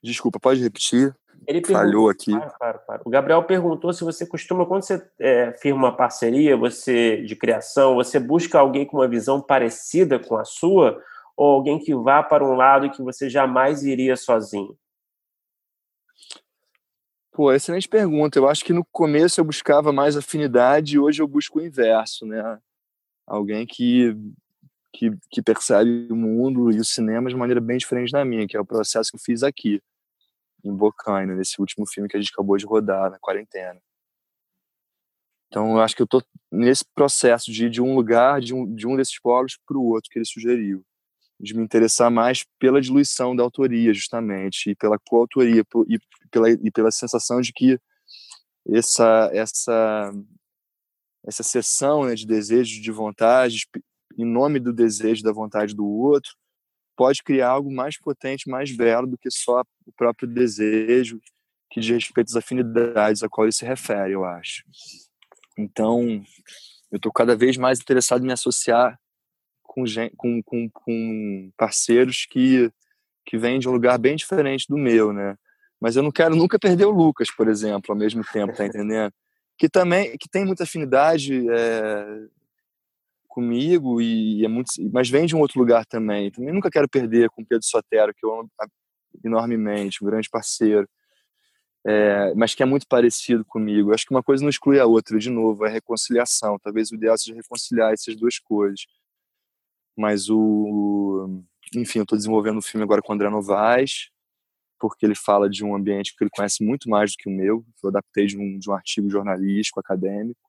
[0.00, 1.14] Desculpa, pode repetir?
[1.44, 2.30] Ele Falhou aqui.
[2.30, 3.02] Para, para, para.
[3.04, 7.96] O Gabriel perguntou se você costuma, quando você é, firma uma parceria você de criação,
[7.96, 11.02] você busca alguém com uma visão parecida com a sua
[11.36, 14.76] ou alguém que vá para um lado que você jamais iria sozinho?
[17.32, 18.38] Pô, excelente pergunta.
[18.38, 22.26] Eu acho que no começo eu buscava mais afinidade e hoje eu busco o inverso,
[22.26, 22.60] né?
[23.26, 24.14] Alguém que,
[24.92, 28.54] que, que percebe o mundo e o cinema de maneira bem diferente da minha, que
[28.54, 29.82] é o processo que eu fiz aqui,
[30.62, 33.80] em Bocaina, nesse último filme que a gente acabou de rodar, na quarentena.
[35.48, 38.74] Então, eu acho que eu tô nesse processo de ir de um lugar, de um,
[38.74, 40.84] de um desses polos para o outro que ele sugeriu
[41.42, 45.98] de me interessar mais pela diluição da autoria, justamente, e pela coautoria, e
[46.30, 47.78] pela, e pela sensação de que
[48.68, 50.12] essa essa
[51.26, 53.66] essa sessão né, de desejos, de vontades,
[54.16, 56.32] em nome do desejo, da vontade do outro,
[56.96, 61.20] pode criar algo mais potente, mais belo do que só o próprio desejo
[61.70, 64.62] que diz respeito às afinidades a qual ele se refere, eu acho.
[65.56, 66.22] Então,
[66.90, 69.00] eu estou cada vez mais interessado em me associar
[69.72, 69.84] com,
[70.16, 72.70] com, com, com parceiros que,
[73.24, 75.36] que vêm de um lugar bem diferente do meu, né?
[75.80, 79.12] Mas eu não quero nunca perder o Lucas, por exemplo, ao mesmo tempo, tá entendendo?
[79.58, 82.26] Que também que tem muita afinidade é,
[83.26, 86.30] comigo e é muito, mas vem de um outro lugar também.
[86.30, 88.50] Também nunca quero perder com o Pedro Sotero, que eu amo
[89.24, 90.88] enormemente, um grande parceiro.
[91.84, 93.92] É, mas que é muito parecido comigo.
[93.92, 96.58] Acho que uma coisa não exclui a outra, de novo, é reconciliação.
[96.62, 98.86] Talvez o ideal seja reconciliar essas duas coisas.
[99.96, 101.42] Mas o.
[101.74, 104.10] Enfim, eu estou desenvolvendo um filme agora com o André Novaes,
[104.78, 107.64] porque ele fala de um ambiente que ele conhece muito mais do que o meu.
[107.82, 110.40] Eu adaptei de um, de um artigo jornalístico, acadêmico,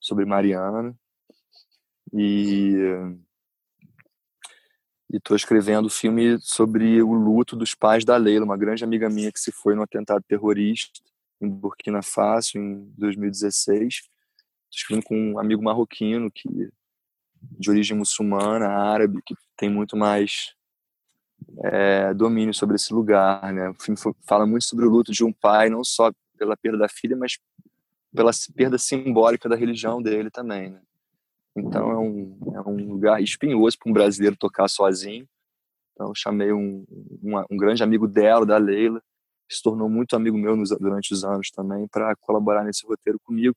[0.00, 0.94] sobre Mariana.
[2.12, 2.76] E
[5.12, 9.32] estou escrevendo o filme sobre o luto dos pais da Leila, uma grande amiga minha
[9.32, 11.00] que se foi no atentado terrorista
[11.40, 13.94] em Burkina Faso em 2016.
[13.94, 14.10] Estou
[14.72, 16.70] escrevendo com um amigo marroquino que
[17.58, 20.54] de origem muçulmana, árabe, que tem muito mais
[21.64, 23.70] é, domínio sobre esse lugar, né?
[23.70, 26.88] O filme fala muito sobre o luto de um pai, não só pela perda da
[26.88, 27.38] filha, mas
[28.14, 30.80] pela perda simbólica da religião dele também, né?
[31.56, 35.26] Então é um, é um lugar espinhoso para um brasileiro tocar sozinho.
[35.92, 36.84] Então chamei um,
[37.22, 39.00] um, um, grande amigo dela, da Leila,
[39.48, 43.18] que se tornou muito amigo meu nos, durante os anos também, para colaborar nesse roteiro
[43.24, 43.56] comigo,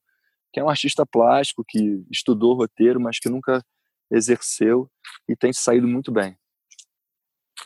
[0.53, 3.61] que é um artista plástico que estudou roteiro, mas que nunca
[4.11, 4.89] exerceu
[5.27, 6.37] e tem saído muito bem.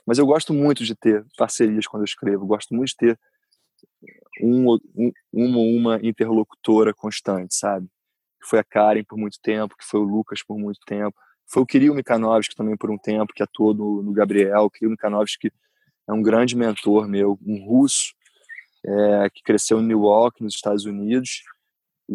[0.06, 3.20] Mas eu gosto muito de ter parcerias quando eu escrevo, gosto muito de ter
[4.42, 7.88] um, um, uma uma interlocutora constante, sabe?
[8.42, 11.16] Que foi a Karen por muito tempo, que foi o Lucas por muito tempo,
[11.48, 14.92] foi o Kirill Mikanovski também por um tempo, que atuou no, no Gabriel, o Kirill
[14.92, 15.52] Mikanovski
[16.08, 18.14] é um grande mentor meu, um russo
[18.86, 21.44] é, que cresceu em Newark, nos Estados Unidos,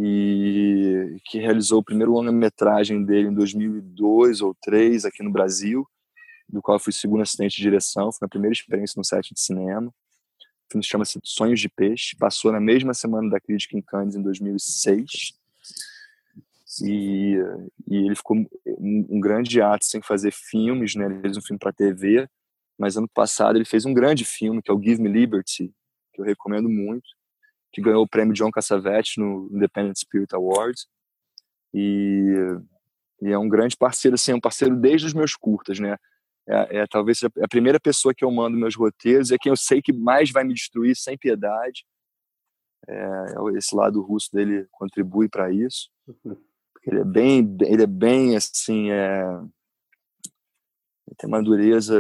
[0.00, 5.84] e que realizou o primeiro longa-metragem dele em 2002 ou 2003 aqui no Brasil,
[6.48, 9.40] do qual eu fui segundo assistente de direção, foi a primeira experiência no set de
[9.40, 9.88] cinema.
[9.88, 14.22] O filme chama-se Sonhos de Peixe, passou na mesma semana da crítica em Cannes em
[14.22, 15.36] 2006.
[16.82, 17.34] E,
[17.88, 18.46] e ele ficou um,
[19.10, 21.06] um grande ato sem fazer filmes, né?
[21.06, 22.28] Ele fez um filme para TV,
[22.78, 25.72] mas ano passado ele fez um grande filme que é o Give Me Liberty,
[26.12, 27.17] que eu recomendo muito
[27.72, 30.86] que ganhou o prêmio John Cassavetes no Independent Spirit Awards.
[31.74, 32.34] E,
[33.22, 35.96] e, é um grande parceiro, assim, é um parceiro desde os meus curtas, né?
[36.48, 39.82] É, é talvez a primeira pessoa que eu mando meus roteiros, é quem eu sei
[39.82, 41.84] que mais vai me destruir sem piedade.
[42.88, 45.90] É, é esse lado russo dele contribui para isso.
[46.86, 49.22] Ele é bem, ele é bem assim, é,
[51.08, 51.96] ele tem uma dureza,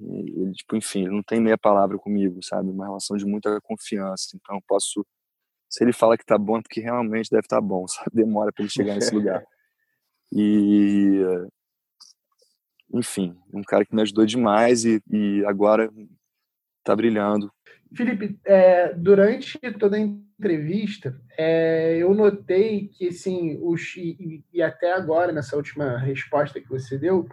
[0.00, 2.70] ele, tipo, enfim, ele não tem meia palavra comigo, sabe?
[2.70, 4.36] Uma relação de muita confiança.
[4.36, 5.04] Então, posso
[5.68, 8.10] se ele fala que tá bom, é porque realmente deve estar tá bom, sabe?
[8.12, 9.44] Demora para ele chegar nesse lugar.
[10.34, 11.20] E
[12.90, 15.90] enfim, um cara que me ajudou demais e, e agora
[16.82, 17.52] tá brilhando.
[17.94, 24.94] Felipe, é, durante toda a entrevista, é, eu notei que, assim, os, e, e, até
[24.94, 27.28] agora, nessa última resposta que você deu,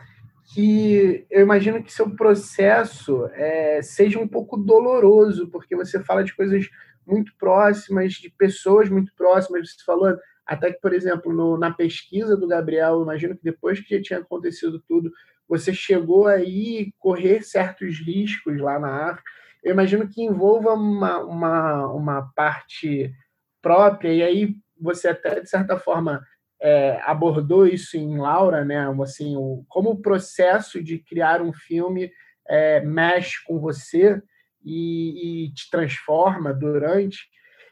[0.54, 6.36] que eu imagino que seu processo é, seja um pouco doloroso, porque você fala de
[6.36, 6.68] coisas
[7.06, 9.72] muito próximas, de pessoas muito próximas.
[9.72, 13.96] Você falou até que, por exemplo, no, na pesquisa do Gabriel, imagino que depois que
[13.96, 15.12] já tinha acontecido tudo,
[15.48, 19.30] você chegou aí correr certos riscos lá na África.
[19.64, 23.14] Eu imagino que envolva uma, uma, uma parte
[23.62, 26.24] própria, e aí você até, de certa forma,
[26.62, 28.86] é, abordou isso em Laura, né?
[29.02, 32.12] Assim, o, como o processo de criar um filme
[32.48, 34.22] é, mexe com você
[34.64, 37.20] e, e te transforma durante.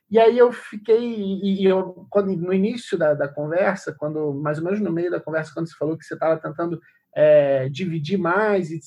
[0.09, 4.63] E aí eu fiquei, e eu, quando, no início da, da conversa, quando mais ou
[4.63, 6.79] menos no meio da conversa, quando você falou que você estava tentando
[7.13, 8.79] é, dividir mais e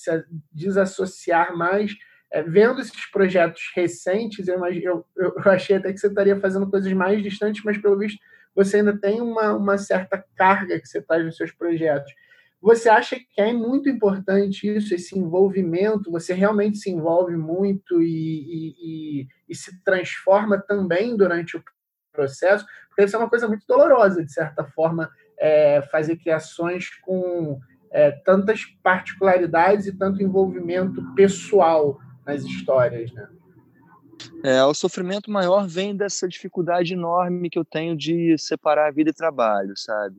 [0.50, 1.92] desassociar mais,
[2.32, 6.90] é, vendo esses projetos recentes, eu, eu, eu, achei até que você estaria fazendo coisas
[6.92, 8.18] mais distantes, mas pelo visto
[8.54, 12.12] você ainda tem uma, uma certa carga que você traz nos seus projetos.
[12.60, 16.10] Você acha que é muito importante isso, esse envolvimento?
[16.10, 18.74] Você realmente se envolve muito e, e,
[19.22, 21.64] e, e se transforma também durante o
[22.12, 22.66] processo?
[22.88, 27.58] Porque isso é uma coisa muito dolorosa, de certa forma, é, fazer criações com
[27.90, 33.26] é, tantas particularidades e tanto envolvimento pessoal nas histórias, né?
[34.42, 39.10] É, o sofrimento maior vem dessa dificuldade enorme que eu tenho de separar a vida
[39.10, 40.18] e trabalho, sabe?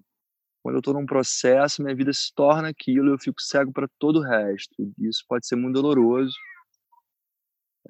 [0.61, 4.19] Quando eu estou num processo, minha vida se torna aquilo, eu fico cego para todo
[4.19, 4.76] o resto.
[4.99, 6.36] Isso pode ser muito doloroso.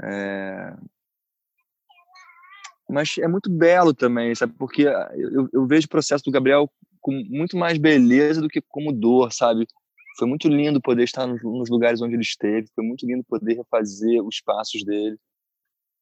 [0.01, 0.73] É...
[2.89, 4.53] Mas é muito belo também, sabe?
[4.57, 6.71] Porque eu, eu vejo o processo do Gabriel
[7.01, 9.67] com muito mais beleza do que como dor, sabe?
[10.17, 14.23] Foi muito lindo poder estar nos lugares onde ele esteve, foi muito lindo poder refazer
[14.23, 15.17] os passos dele.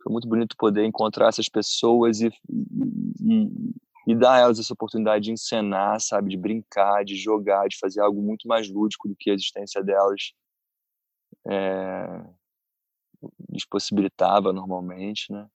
[0.01, 3.49] Foi muito bonito poder encontrar essas pessoas e, e,
[4.07, 8.01] e dar a elas essa oportunidade de encenar, sabe, de brincar, de jogar, de fazer
[8.01, 10.33] algo muito mais lúdico do que a existência delas
[11.47, 12.23] é,
[13.49, 15.47] lhes possibilitava normalmente, né?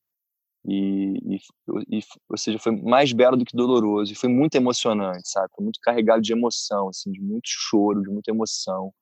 [0.66, 5.28] E, e, e, ou seja, foi mais belo do que doloroso e foi muito emocionante,
[5.28, 5.48] sabe?
[5.54, 8.92] Foi muito carregado de emoção, assim, de muito choro, de muita emoção,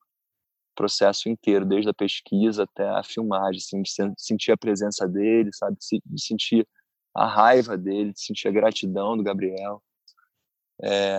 [0.75, 5.77] processo inteiro, desde a pesquisa até a filmagem, assim, de sentir a presença dele, sabe?
[6.07, 6.67] De sentir
[7.15, 9.83] a raiva dele, de sentir a gratidão do Gabriel.
[10.83, 11.19] É,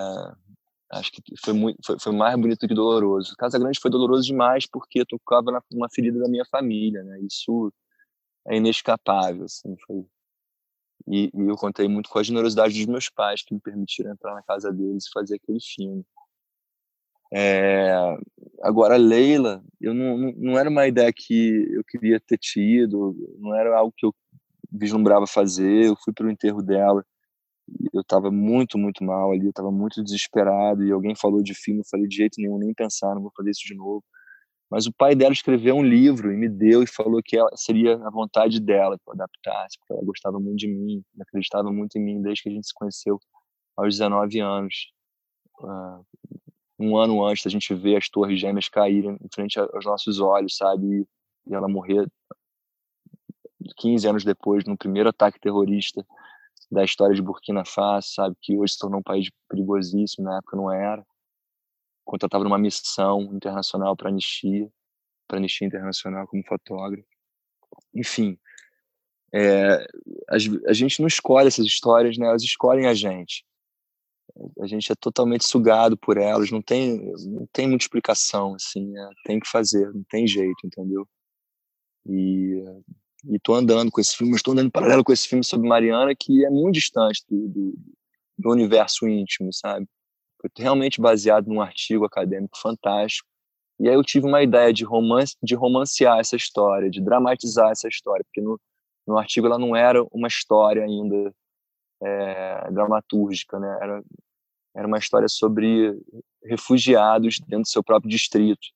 [0.91, 3.36] acho que foi muito, foi, foi, mais bonito que doloroso.
[3.38, 7.20] Casa Grande foi doloroso demais porque tocava numa ferida da minha família, né?
[7.22, 7.72] Isso
[8.47, 10.06] é inescapável, assim, foi
[11.08, 14.34] e, e, eu contei muito com a generosidade dos meus pais, que me permitiram entrar
[14.34, 16.06] na casa deles e fazer aquele filme.
[17.36, 17.92] É,
[18.62, 23.56] agora, Leila, eu não, não, não, era uma ideia que eu queria ter tido, não
[23.56, 24.14] era algo que eu
[24.72, 25.86] vislumbrava fazer.
[25.86, 27.04] Eu fui para o enterro dela,
[27.94, 30.86] eu estava muito, muito mal ali, eu estava muito desesperado.
[30.86, 33.52] E alguém falou de filme, eu falei de jeito nenhum, nem pensar, não vou fazer
[33.52, 34.04] isso de novo.
[34.70, 37.96] Mas o pai dela escreveu um livro e me deu e falou que ela, seria
[37.96, 42.04] a vontade dela que eu adaptasse, porque ela gostava muito de mim, acreditava muito em
[42.04, 43.20] mim desde que a gente se conheceu
[43.78, 44.92] aos 19 anos.
[45.60, 46.04] Uh,
[46.80, 50.58] um ano antes da gente ver as torres gêmeas caírem em frente aos nossos olhos,
[50.58, 51.08] sabe?
[51.48, 52.08] E ela morrer
[53.78, 56.06] 15 anos depois, no primeiro ataque terrorista
[56.72, 58.36] da história de Burkina Faso, sabe?
[58.42, 61.06] Que hoje se tornou um país perigosíssimo, na época não era
[62.04, 64.70] enquanto eu estava numa missão internacional para Anistia,
[65.28, 67.08] para Anistia Internacional como fotógrafo.
[67.94, 68.38] Enfim,
[69.34, 69.76] é,
[70.30, 70.36] a,
[70.68, 72.28] a, gente não escolhe essas histórias, né?
[72.28, 73.46] Elas escolhem a gente.
[74.60, 79.10] A gente é totalmente sugado por elas, não tem, não tem muita explicação, assim, é,
[79.26, 81.08] tem que fazer, não tem jeito, entendeu?
[82.06, 82.64] E,
[83.26, 86.44] e tô andando com esse filme, estou andando paralelo com esse filme sobre Mariana, que
[86.46, 87.74] é muito distante do, do,
[88.38, 89.88] do universo íntimo, sabe?
[90.42, 93.28] Foi realmente baseado num artigo acadêmico fantástico.
[93.80, 97.88] E aí eu tive uma ideia de romance, de romancear essa história, de dramatizar essa
[97.88, 98.60] história, porque no,
[99.08, 101.34] no artigo ela não era uma história ainda
[102.02, 103.78] é, dramatúrgica, né?
[103.82, 104.04] Era,
[104.76, 105.98] era uma história sobre
[106.44, 108.68] refugiados dentro do seu próprio distrito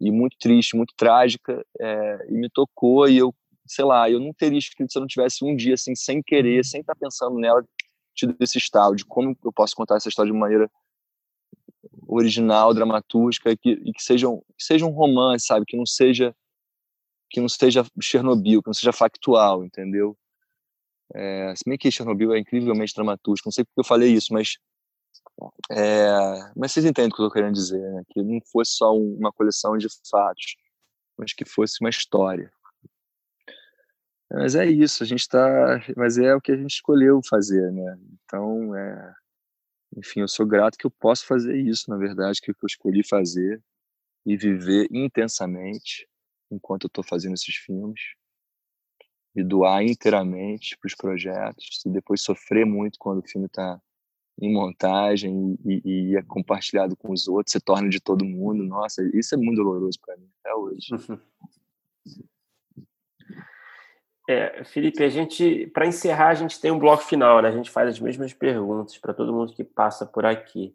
[0.00, 3.34] e muito triste, muito trágica, é, e me tocou e eu,
[3.66, 6.64] sei lá, eu não teria escrito se eu não tivesse um dia assim, sem querer,
[6.64, 7.62] sem estar pensando nela,
[8.14, 10.70] tido esse estalo de como eu posso contar essa história de maneira
[12.06, 15.66] original, dramatúrgica, que, e que seja, um, que seja um romance, sabe?
[15.66, 16.34] Que não seja
[17.30, 20.18] que não seja Chernobyl, que não seja factual, entendeu?
[21.14, 24.58] É, se bem que Chernobyl é incrivelmente dramatúrgico, não sei porque eu falei isso, mas
[25.70, 28.02] é, mas vocês entendem o que eu estou querendo dizer, né?
[28.10, 30.56] Que não fosse só uma coleção de fatos,
[31.16, 32.52] mas que fosse uma história.
[34.32, 35.80] Mas é isso, a gente está.
[35.96, 37.98] Mas é o que a gente escolheu fazer, né?
[38.24, 39.14] Então, é,
[39.96, 43.62] enfim, eu sou grato que eu posso fazer isso, na verdade, que eu escolhi fazer
[44.24, 46.08] e viver intensamente
[46.50, 48.00] enquanto eu estou fazendo esses filmes,
[49.34, 53.80] me doar inteiramente para os projetos e depois sofrer muito quando o filme está
[54.40, 58.64] em montagem e, e, é compartilhado com os outros, se torna de todo mundo.
[58.64, 60.88] Nossa, isso é muito doloroso para mim até hoje.
[64.28, 67.48] É, Felipe, a gente, para encerrar, a gente tem um bloco final, né?
[67.48, 70.72] A gente faz as mesmas perguntas para todo mundo que passa por aqui.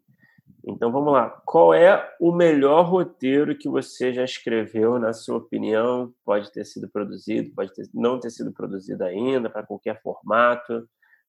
[0.67, 1.29] Então vamos lá.
[1.45, 6.13] Qual é o melhor roteiro que você já escreveu, na sua opinião?
[6.25, 10.85] Pode ter sido produzido, pode ter, não ter sido produzido ainda, para qualquer formato.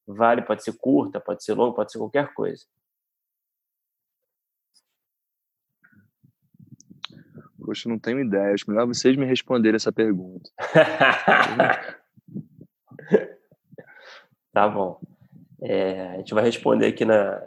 [0.07, 2.65] Vale, pode ser curta, pode ser longa, pode ser qualquer coisa.
[7.59, 8.53] Poxa, não tenho ideia.
[8.53, 10.49] Acho melhor vocês me responderem essa pergunta.
[14.53, 15.01] tá bom.
[15.61, 17.41] É, a gente vai responder aqui na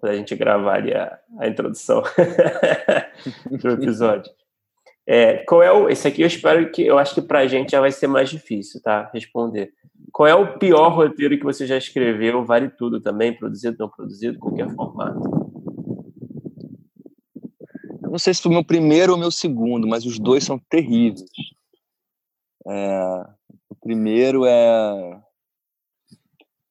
[0.00, 2.02] para a gente gravar ali a, a introdução
[3.50, 4.32] do episódio.
[5.06, 5.88] É, qual é o.
[5.88, 6.82] Esse aqui eu espero que.
[6.82, 9.10] Eu acho que para a gente já vai ser mais difícil, tá?
[9.12, 9.72] Responder.
[10.12, 12.44] Qual é o pior roteiro que você já escreveu?
[12.44, 15.20] Vale tudo também, produzido, não produzido, qualquer formato.
[18.02, 20.58] Eu não sei se foi o meu primeiro ou meu segundo, mas os dois são
[20.58, 21.24] terríveis.
[22.68, 23.24] É,
[23.68, 25.16] o primeiro é.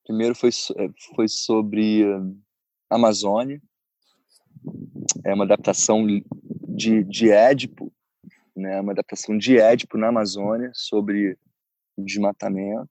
[0.04, 2.06] O primeiro foi, é, foi sobre
[2.90, 3.62] Amazônia.
[5.26, 6.06] É uma adaptação
[6.68, 7.92] de, de Édipo,
[8.62, 8.80] né?
[8.80, 11.38] uma adaptação de Édipo na Amazônia sobre
[11.98, 12.90] desmatamento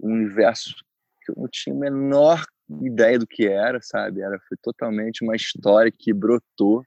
[0.00, 0.74] um universo
[1.22, 2.44] que eu não tinha a menor
[2.82, 4.20] ideia do que era, sabe?
[4.20, 6.84] Era foi totalmente uma história que brotou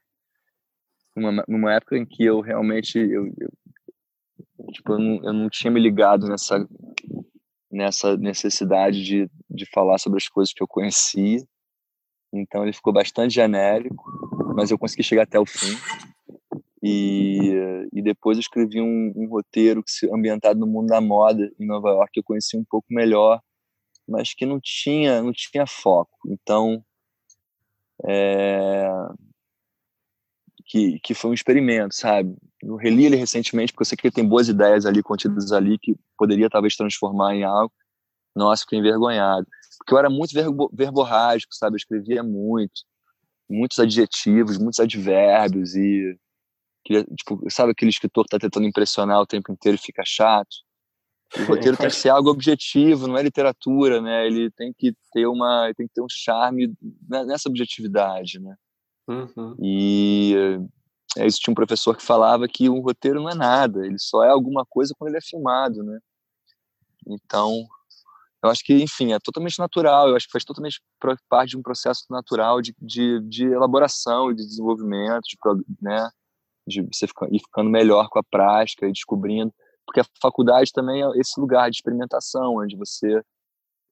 [1.14, 3.50] numa, numa época em que eu realmente eu, eu
[4.72, 6.66] tipo eu não, eu não tinha me ligado nessa
[7.70, 11.42] nessa necessidade de, de falar sobre as coisas que eu conhecia.
[12.32, 14.04] Então ele ficou bastante genérico,
[14.54, 15.74] mas eu consegui chegar até o fim.
[16.82, 17.52] E,
[17.92, 21.66] e depois eu escrevi um, um roteiro que se ambientado no mundo da moda em
[21.66, 23.40] Nova York que eu conheci um pouco melhor,
[24.08, 26.18] mas que não tinha não tinha foco.
[26.26, 26.84] Então
[28.04, 28.88] é,
[30.66, 32.34] que, que foi um experimento, sabe?
[32.62, 35.78] Eu reli ele recentemente porque eu sei que ele tem boas ideias ali contidas ali
[35.78, 37.72] que poderia talvez transformar em algo.
[38.34, 39.46] Nossa, fiquei envergonhado.
[39.78, 41.74] Porque eu era muito verbo, verborrágico, sabe?
[41.74, 42.82] Eu escrevia muito,
[43.48, 46.18] muitos adjetivos, muitos advérbios e
[46.84, 50.56] que, tipo, sabe aquele escritor que tá tentando impressionar o tempo inteiro e fica chato?
[51.38, 54.26] O roteiro tem que ser algo objetivo, não é literatura, né?
[54.26, 56.74] Ele tem que ter uma, tem que ter um charme
[57.08, 58.54] nessa objetividade, né?
[59.08, 59.56] Uhum.
[59.60, 60.58] E
[61.16, 64.24] é isso tinha um professor que falava que um roteiro não é nada, ele só
[64.24, 65.98] é alguma coisa quando ele é filmado, né?
[67.06, 67.66] Então,
[68.42, 70.80] eu acho que, enfim, é totalmente natural, eu acho que faz totalmente
[71.28, 75.36] parte de um processo natural de, de, de elaboração e de desenvolvimento, de,
[75.80, 76.10] né?
[76.66, 79.52] De você ficar, ir ficando melhor com a prática e descobrindo.
[79.84, 83.22] Porque a faculdade também é esse lugar de experimentação, onde você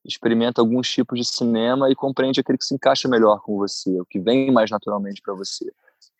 [0.05, 4.05] experimenta alguns tipos de cinema e compreende aquele que se encaixa melhor com você, o
[4.05, 5.71] que vem mais naturalmente para você.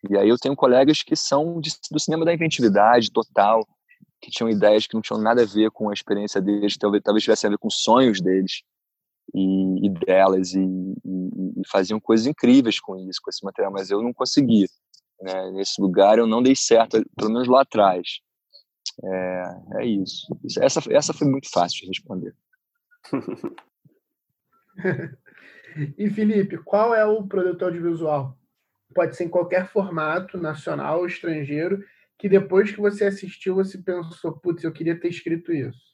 [0.10, 3.68] E aí eu tenho colegas que são de, do cinema da inventividade total,
[4.22, 7.24] que tinham ideias que não tinham nada a ver com a experiência deles, talvez, talvez
[7.24, 8.62] tivessem a ver com os sonhos deles
[9.34, 13.90] e, e delas, e, e, e faziam coisas incríveis com isso, com esse material, mas
[13.90, 14.68] eu não conseguia.
[15.22, 15.52] Né?
[15.52, 18.22] Nesse lugar eu não dei certo, pelo menos lá atrás.
[19.04, 20.28] É, é isso.
[20.60, 22.36] Essa, essa foi muito fácil de responder.
[25.98, 28.38] e Felipe, qual é o produto audiovisual?
[28.94, 31.84] Pode ser em qualquer formato, nacional ou estrangeiro,
[32.18, 35.92] que depois que você assistiu, você pensou, putz, eu queria ter escrito isso.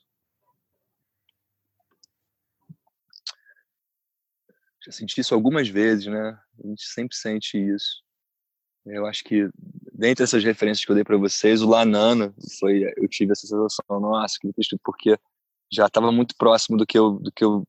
[4.85, 6.39] Já senti isso algumas vezes, né?
[6.63, 8.06] A gente sempre sente isso.
[8.89, 9.49] Eu acho que,
[9.93, 12.83] dentre essas referências que eu dei para vocês, o Lanana foi.
[12.95, 15.17] Eu tive essa sensação, nossa, que texto, porque
[15.71, 17.63] já estava muito próximo do que eu, do que eu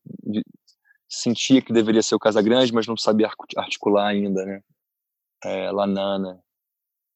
[1.08, 4.62] sentia que deveria ser o Casagrande, mas não sabia articular ainda, né?
[5.44, 6.40] É, Lanana.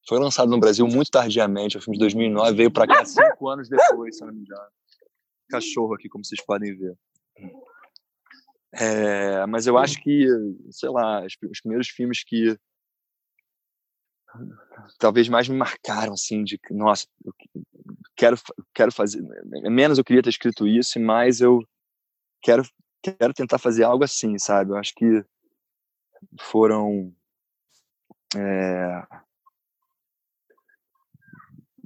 [0.09, 3.69] Foi lançado no Brasil muito tardiamente, o filme de 2009, veio para cá cinco anos
[3.69, 4.67] depois, se não me engano.
[5.49, 6.97] Cachorro aqui, como vocês podem ver.
[8.75, 10.27] É, mas eu acho que,
[10.71, 12.59] sei lá, os primeiros filmes que
[14.99, 17.33] talvez mais me marcaram assim de nossa eu
[18.17, 18.37] quero
[18.75, 19.23] quero fazer
[19.71, 21.61] menos eu queria ter escrito isso e mais eu
[22.41, 22.63] quero
[23.03, 24.71] quero tentar fazer algo assim sabe?
[24.71, 25.25] Eu acho que
[26.41, 27.13] foram
[28.37, 29.07] é,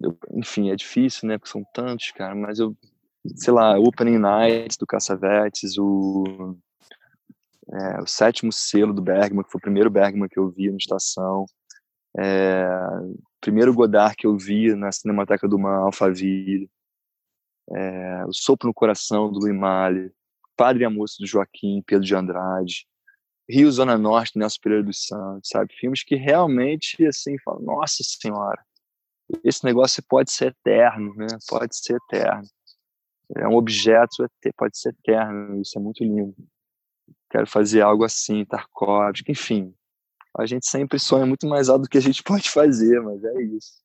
[0.00, 2.76] eu, enfim é difícil né porque são tantos cara mas eu
[3.34, 6.56] sei lá Opening Nights do Cassavetes o
[7.72, 10.76] é, o sétimo selo do Bergman que foi o primeiro Bergman que eu vi na
[10.76, 11.46] estação
[12.18, 12.68] é,
[13.40, 16.70] primeiro Godard que eu vi na Cinemateca do Mal, Alphaville.
[17.70, 20.12] É, o Sopro no Coração, do Louis Malle.
[20.56, 22.86] Padre e a Moça, do Joaquim, Pedro de Andrade.
[23.48, 25.72] Rio Zona Norte, Nelson Pereira dos Santos, sabe?
[25.74, 28.60] Filmes que realmente, assim, falam, nossa senhora,
[29.44, 31.26] esse negócio pode ser eterno, né?
[31.48, 32.42] Pode ser eterno.
[33.36, 36.34] É um objeto, pode ser eterno, isso é muito lindo.
[37.30, 39.74] Quero fazer algo assim, Tarkovsky, enfim,
[40.38, 43.42] a gente sempre sonha muito mais alto do que a gente pode fazer, mas é
[43.42, 43.84] isso.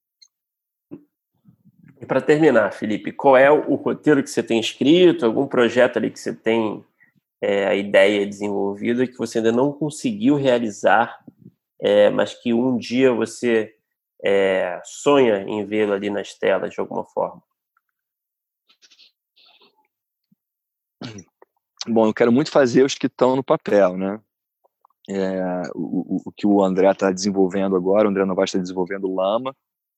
[2.01, 6.09] E para terminar, Felipe, qual é o roteiro que você tem escrito, algum projeto ali
[6.09, 6.83] que você tem
[7.39, 11.23] é, a ideia desenvolvida que você ainda não conseguiu realizar,
[11.79, 13.75] é, mas que um dia você
[14.23, 17.41] é, sonha em vê-lo ali nas telas de alguma forma?
[21.87, 24.19] Bom, eu quero muito fazer os que estão no papel, né?
[25.09, 29.15] É, o, o, que o André está desenvolvendo agora, o André Novaes está desenvolvendo o
[29.15, 29.55] Lama,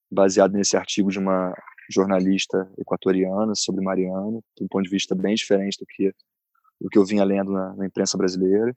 [0.09, 1.53] baseado nesse artigo de uma
[1.89, 6.13] jornalista equatoriana sobre Mariana, de um ponto de vista bem diferente do que
[6.83, 8.75] do que eu vinha lendo na, na imprensa brasileira.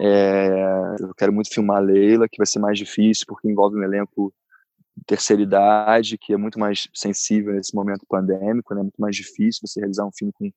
[0.00, 3.82] É, eu quero muito filmar a Leila, que vai ser mais difícil porque envolve um
[3.82, 4.32] elenco
[4.94, 8.80] de terceira idade, que é muito mais sensível nesse momento pandêmico, né?
[8.80, 10.50] É muito mais difícil você realizar um filme com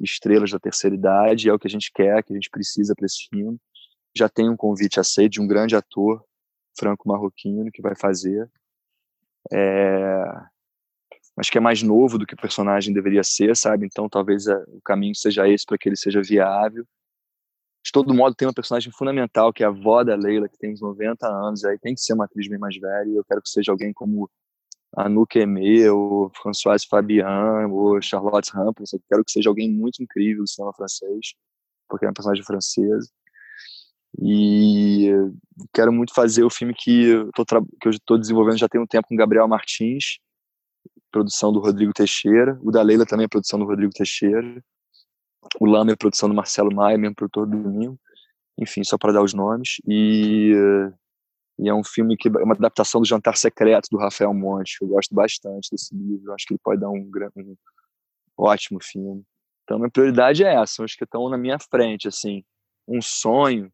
[0.00, 3.04] estrelas da terceira idade, é o que a gente quer, que a gente precisa para
[3.04, 3.58] esse filme.
[4.16, 6.24] Já tem um convite aceito de um grande ator
[6.78, 8.50] franco-marroquino que vai fazer.
[9.52, 10.24] É,
[11.36, 13.86] acho que é mais novo do que o personagem deveria ser, sabe?
[13.86, 16.84] Então talvez a, o caminho seja esse para que ele seja viável.
[17.82, 20.72] De todo modo, tem uma personagem fundamental, que é a avó da Leila, que tem
[20.72, 23.40] uns 90 anos, aí tem que ser uma atriz bem mais velha, e eu quero
[23.40, 24.30] que seja alguém como
[24.94, 30.42] Anouk Aimé, ou Françoise Fabian, ou Charlotte Rampling, eu quero que seja alguém muito incrível
[30.42, 31.34] do cinema francês,
[31.88, 33.10] porque é uma personagem francesa.
[34.18, 35.10] E
[35.72, 39.46] quero muito fazer o filme que eu estou desenvolvendo já tem um tempo com Gabriel
[39.46, 40.18] Martins,
[41.10, 42.58] produção do Rodrigo Teixeira.
[42.62, 44.62] O da Leila também é produção do Rodrigo Teixeira.
[45.60, 47.98] O Lama é produção do Marcelo Maia, mesmo produtor do Domingo.
[48.58, 49.76] Enfim, só para dar os nomes.
[49.86, 50.52] E,
[51.58, 54.76] e, é um filme que é uma adaptação do Jantar Secreto do Rafael Monte.
[54.82, 56.32] Eu gosto bastante desse livro.
[56.34, 57.56] Acho que ele pode dar um, um
[58.36, 59.24] ótimo filme.
[59.64, 60.84] Então, minha prioridade é essa.
[60.84, 62.06] Os que estão na minha frente.
[62.06, 62.44] Assim,
[62.86, 63.72] um sonho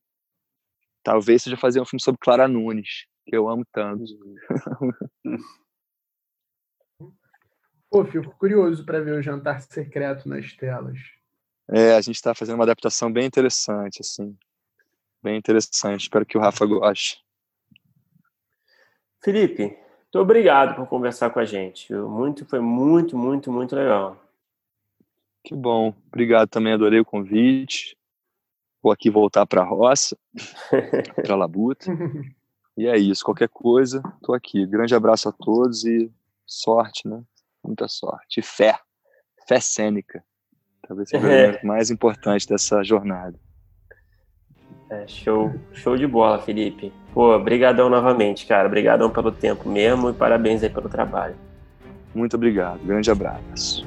[1.06, 4.02] talvez seja fazer um filme sobre Clara Nunes, que eu amo tanto.
[7.88, 10.98] Pô, fico curioso para ver o jantar secreto nas telas.
[11.70, 14.36] É, a gente está fazendo uma adaptação bem interessante, assim.
[15.22, 16.02] Bem interessante.
[16.02, 17.24] Espero que o Rafa goste.
[19.22, 21.94] Felipe, muito obrigado por conversar com a gente.
[21.94, 24.20] Muito, foi muito, muito, muito legal.
[25.44, 25.94] Que bom.
[26.08, 27.95] Obrigado também, adorei o convite.
[28.86, 30.16] Vou aqui voltar para a roça,
[31.20, 31.86] para a Labuta.
[32.78, 33.24] E é isso.
[33.24, 34.66] Qualquer coisa, estou aqui.
[34.66, 36.12] Grande abraço a todos e
[36.44, 37.22] sorte, né?
[37.64, 38.40] muita sorte.
[38.40, 38.78] E fé.
[39.48, 40.22] Fé cênica.
[40.86, 41.60] Talvez seja é.
[41.62, 43.40] o mais importante dessa jornada.
[44.90, 46.92] É, show, show de bola, Felipe.
[47.14, 48.68] Pô, brigadão novamente, cara.
[48.68, 51.34] Obrigadão pelo tempo mesmo e parabéns aí pelo trabalho.
[52.14, 52.84] Muito obrigado.
[52.84, 53.86] Grande abraço.